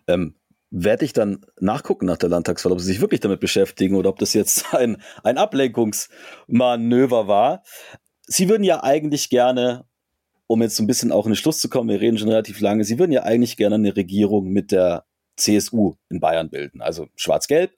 [0.07, 0.35] Ähm,
[0.73, 4.19] werde ich dann nachgucken nach der Landtagswahl, ob sie sich wirklich damit beschäftigen oder ob
[4.19, 7.63] das jetzt ein, ein Ablenkungsmanöver war.
[8.27, 9.85] Sie würden ja eigentlich gerne,
[10.47, 12.61] um jetzt so ein bisschen auch in den Schluss zu kommen, wir reden schon relativ
[12.61, 15.05] lange, Sie würden ja eigentlich gerne eine Regierung mit der
[15.43, 16.81] CSU in Bayern bilden.
[16.81, 17.73] Also schwarz-gelb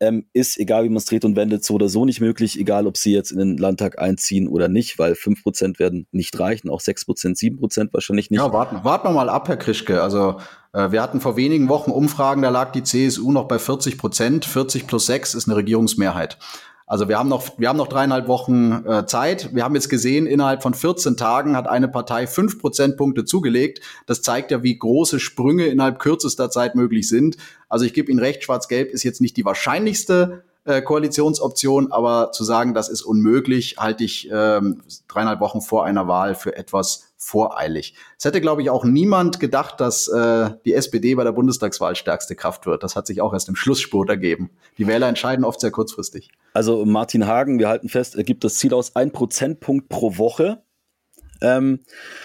[0.00, 2.86] ähm, ist, egal wie man es dreht und wendet, so oder so nicht möglich, egal
[2.86, 6.80] ob sie jetzt in den Landtag einziehen oder nicht, weil 5% werden nicht reichen, auch
[6.80, 8.40] 6%, 7% wahrscheinlich nicht.
[8.40, 10.02] Ja, warten, warten wir mal ab, Herr Krischke.
[10.02, 10.38] Also
[10.72, 14.44] äh, wir hatten vor wenigen Wochen Umfragen, da lag die CSU noch bei 40 Prozent.
[14.44, 16.38] 40 plus 6 ist eine Regierungsmehrheit.
[16.86, 19.52] Also wir haben noch, wir haben noch dreieinhalb Wochen äh, Zeit.
[19.52, 23.80] Wir haben jetzt gesehen, innerhalb von 14 Tagen hat eine Partei fünf Prozentpunkte zugelegt.
[24.06, 27.38] Das zeigt ja, wie große Sprünge innerhalb kürzester Zeit möglich sind.
[27.68, 32.44] Also ich gebe Ihnen recht, Schwarz-Gelb ist jetzt nicht die wahrscheinlichste äh, Koalitionsoption, aber zu
[32.44, 37.94] sagen, das ist unmöglich, halte ich ähm, dreieinhalb Wochen vor einer Wahl für etwas voreilig.
[38.18, 42.36] Es hätte, glaube ich, auch niemand gedacht, dass äh, die SPD bei der Bundestagswahl stärkste
[42.36, 42.82] Kraft wird.
[42.82, 44.50] Das hat sich auch erst im Schlussspurt ergeben.
[44.78, 46.30] Die Wähler entscheiden oft sehr kurzfristig.
[46.52, 50.62] Also Martin Hagen, wir halten fest, er gibt das Ziel aus, ein Prozentpunkt pro Woche.
[51.40, 51.80] Ähm,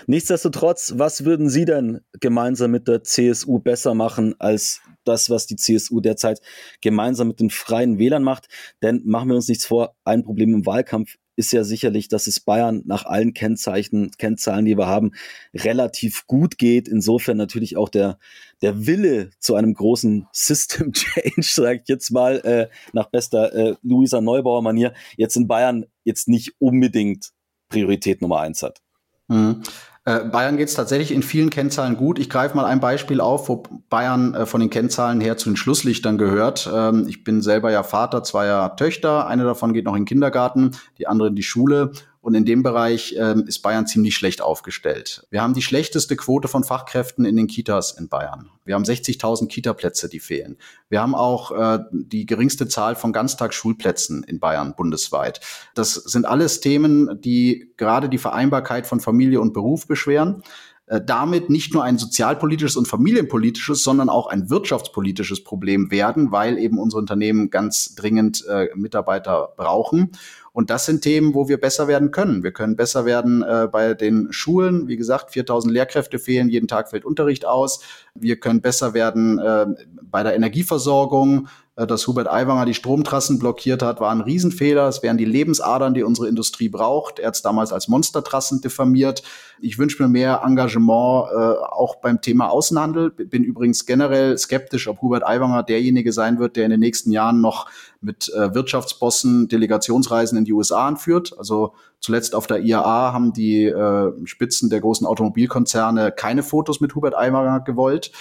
[0.07, 5.55] nichtsdestotrotz, was würden Sie denn gemeinsam mit der CSU besser machen als das, was die
[5.55, 6.41] CSU derzeit
[6.81, 8.47] gemeinsam mit den freien Wählern macht?
[8.81, 12.39] Denn machen wir uns nichts vor, ein Problem im Wahlkampf ist ja sicherlich, dass es
[12.39, 15.11] Bayern nach allen Kennzeichen, Kennzahlen, die wir haben,
[15.55, 16.87] relativ gut geht.
[16.87, 18.19] Insofern natürlich auch der,
[18.61, 23.75] der Wille zu einem großen System Change, sage ich jetzt mal, äh, nach bester äh,
[23.81, 27.31] Luisa Neubauer Manier, jetzt in Bayern jetzt nicht unbedingt
[27.69, 28.79] Priorität Nummer eins hat.
[29.27, 29.63] Mhm.
[30.03, 32.17] Äh, Bayern geht es tatsächlich in vielen Kennzahlen gut.
[32.17, 35.57] Ich greife mal ein Beispiel auf, wo Bayern äh, von den Kennzahlen her zu den
[35.57, 36.69] Schlusslichtern gehört.
[36.73, 39.27] Ähm, ich bin selber ja Vater zweier Töchter.
[39.27, 41.91] Eine davon geht noch in den Kindergarten, die andere in die Schule.
[42.21, 45.25] Und in dem Bereich ähm, ist Bayern ziemlich schlecht aufgestellt.
[45.31, 48.51] Wir haben die schlechteste Quote von Fachkräften in den Kitas in Bayern.
[48.63, 50.57] Wir haben 60.000 Kitaplätze, die fehlen.
[50.87, 55.41] Wir haben auch äh, die geringste Zahl von Ganztagsschulplätzen in Bayern bundesweit.
[55.73, 60.43] Das sind alles Themen, die gerade die Vereinbarkeit von Familie und Beruf beschweren.
[60.91, 66.57] Äh, damit nicht nur ein sozialpolitisches und familienpolitisches, sondern auch ein wirtschaftspolitisches Problem werden, weil
[66.57, 70.11] eben unsere Unternehmen ganz dringend äh, Mitarbeiter brauchen.
[70.53, 72.43] Und das sind Themen, wo wir besser werden können.
[72.43, 74.87] Wir können besser werden äh, bei den Schulen.
[74.87, 77.81] Wie gesagt, 4000 Lehrkräfte fehlen, jeden Tag fällt Unterricht aus.
[78.15, 79.67] Wir können besser werden äh,
[80.01, 81.47] bei der Energieversorgung.
[81.81, 84.87] Äh, dass Hubert Aiwanger die Stromtrassen blockiert hat, war ein Riesenfehler.
[84.87, 87.19] Es wären die Lebensadern, die unsere Industrie braucht.
[87.19, 89.23] Er hat es damals als Monstertrassen diffamiert.
[89.59, 93.11] Ich wünsche mir mehr Engagement äh, auch beim Thema Außenhandel.
[93.11, 97.41] Bin übrigens generell skeptisch, ob Hubert Aiwanger derjenige sein wird, der in den nächsten Jahren
[97.41, 97.67] noch
[98.01, 101.33] mit äh, Wirtschaftsbossen Delegationsreisen in die USA anführt.
[101.37, 106.95] Also zuletzt auf der IAA haben die äh, Spitzen der großen Automobilkonzerne keine Fotos mit
[106.95, 108.11] Hubert Aiwanger gewollt.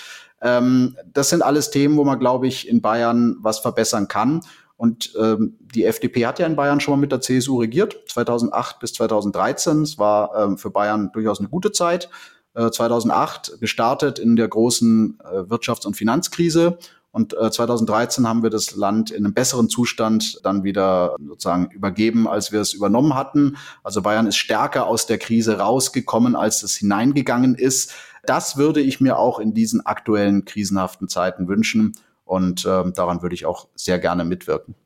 [0.42, 4.40] Ähm, das sind alles Themen, wo man, glaube ich, in Bayern was verbessern kann.
[4.76, 8.78] Und ähm, die FDP hat ja in Bayern schon mal mit der CSU regiert, 2008
[8.80, 9.82] bis 2013.
[9.82, 12.08] Es war ähm, für Bayern durchaus eine gute Zeit.
[12.54, 16.78] Äh, 2008 gestartet in der großen äh, Wirtschafts- und Finanzkrise.
[17.12, 22.28] Und äh, 2013 haben wir das Land in einem besseren Zustand dann wieder sozusagen übergeben,
[22.28, 23.56] als wir es übernommen hatten.
[23.82, 27.92] Also Bayern ist stärker aus der Krise rausgekommen, als es hineingegangen ist.
[28.24, 31.94] Das würde ich mir auch in diesen aktuellen krisenhaften Zeiten wünschen
[32.24, 34.76] und äh, daran würde ich auch sehr gerne mitwirken.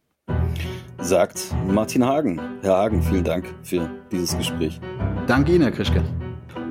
[0.99, 2.41] Sagt Martin Hagen.
[2.63, 4.81] Herr Hagen, vielen Dank für dieses Gespräch.
[5.27, 6.03] Danke Ihnen, Herr Krischke.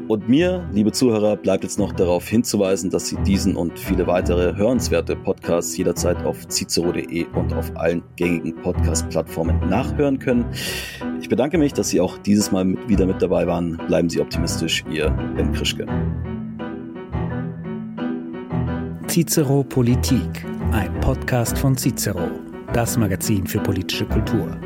[0.07, 4.55] Und mir, liebe Zuhörer, bleibt jetzt noch darauf hinzuweisen, dass Sie diesen und viele weitere
[4.55, 10.45] hörenswerte Podcasts jederzeit auf cicero.de und auf allen gängigen Podcast-Plattformen nachhören können.
[11.21, 13.77] Ich bedanke mich, dass Sie auch dieses Mal mit, wieder mit dabei waren.
[13.87, 15.85] Bleiben Sie optimistisch, Ihr Ben Krischke.
[19.07, 22.29] Cicero Politik, ein Podcast von Cicero,
[22.73, 24.57] das Magazin für politische Kultur.